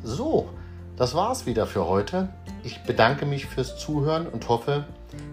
So, 0.04 0.50
das 0.96 1.14
war's 1.14 1.46
wieder 1.46 1.68
für 1.68 1.86
heute. 1.86 2.30
Ich 2.64 2.82
bedanke 2.86 3.28
mich 3.28 3.46
fürs 3.46 3.78
Zuhören 3.78 4.26
und 4.26 4.50
hoffe, 4.50 4.86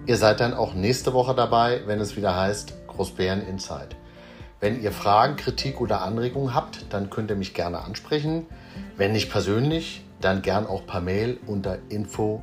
Ihr 0.06 0.18
seid 0.18 0.40
dann 0.40 0.52
auch 0.52 0.74
nächste 0.74 1.14
Woche 1.14 1.34
dabei, 1.34 1.80
wenn 1.86 1.98
es 1.98 2.14
wieder 2.14 2.36
heißt 2.36 2.74
Großbären 2.88 3.40
Insight. 3.46 3.96
Wenn 4.60 4.82
ihr 4.82 4.92
Fragen, 4.92 5.36
Kritik 5.36 5.80
oder 5.80 6.02
Anregungen 6.02 6.54
habt, 6.54 6.84
dann 6.90 7.08
könnt 7.08 7.30
ihr 7.30 7.36
mich 7.36 7.54
gerne 7.54 7.80
ansprechen. 7.80 8.46
Wenn 8.98 9.12
nicht 9.12 9.30
persönlich, 9.30 10.04
dann 10.20 10.42
gern 10.42 10.66
auch 10.66 10.86
per 10.86 11.00
Mail 11.00 11.38
unter 11.46 11.78
info 11.88 12.42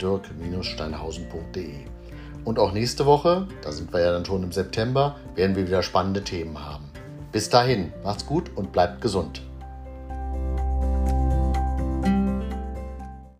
dirk-steinhausen.de. 0.00 1.74
Und 2.44 2.58
auch 2.60 2.72
nächste 2.72 3.04
Woche, 3.06 3.48
da 3.62 3.72
sind 3.72 3.92
wir 3.92 4.00
ja 4.00 4.12
dann 4.12 4.24
schon 4.24 4.44
im 4.44 4.52
September, 4.52 5.16
werden 5.34 5.56
wir 5.56 5.66
wieder 5.66 5.82
spannende 5.82 6.22
Themen 6.22 6.64
haben. 6.64 6.84
Bis 7.32 7.48
dahin, 7.48 7.92
macht's 8.04 8.26
gut 8.26 8.50
und 8.54 8.70
bleibt 8.70 9.00
gesund. 9.00 9.42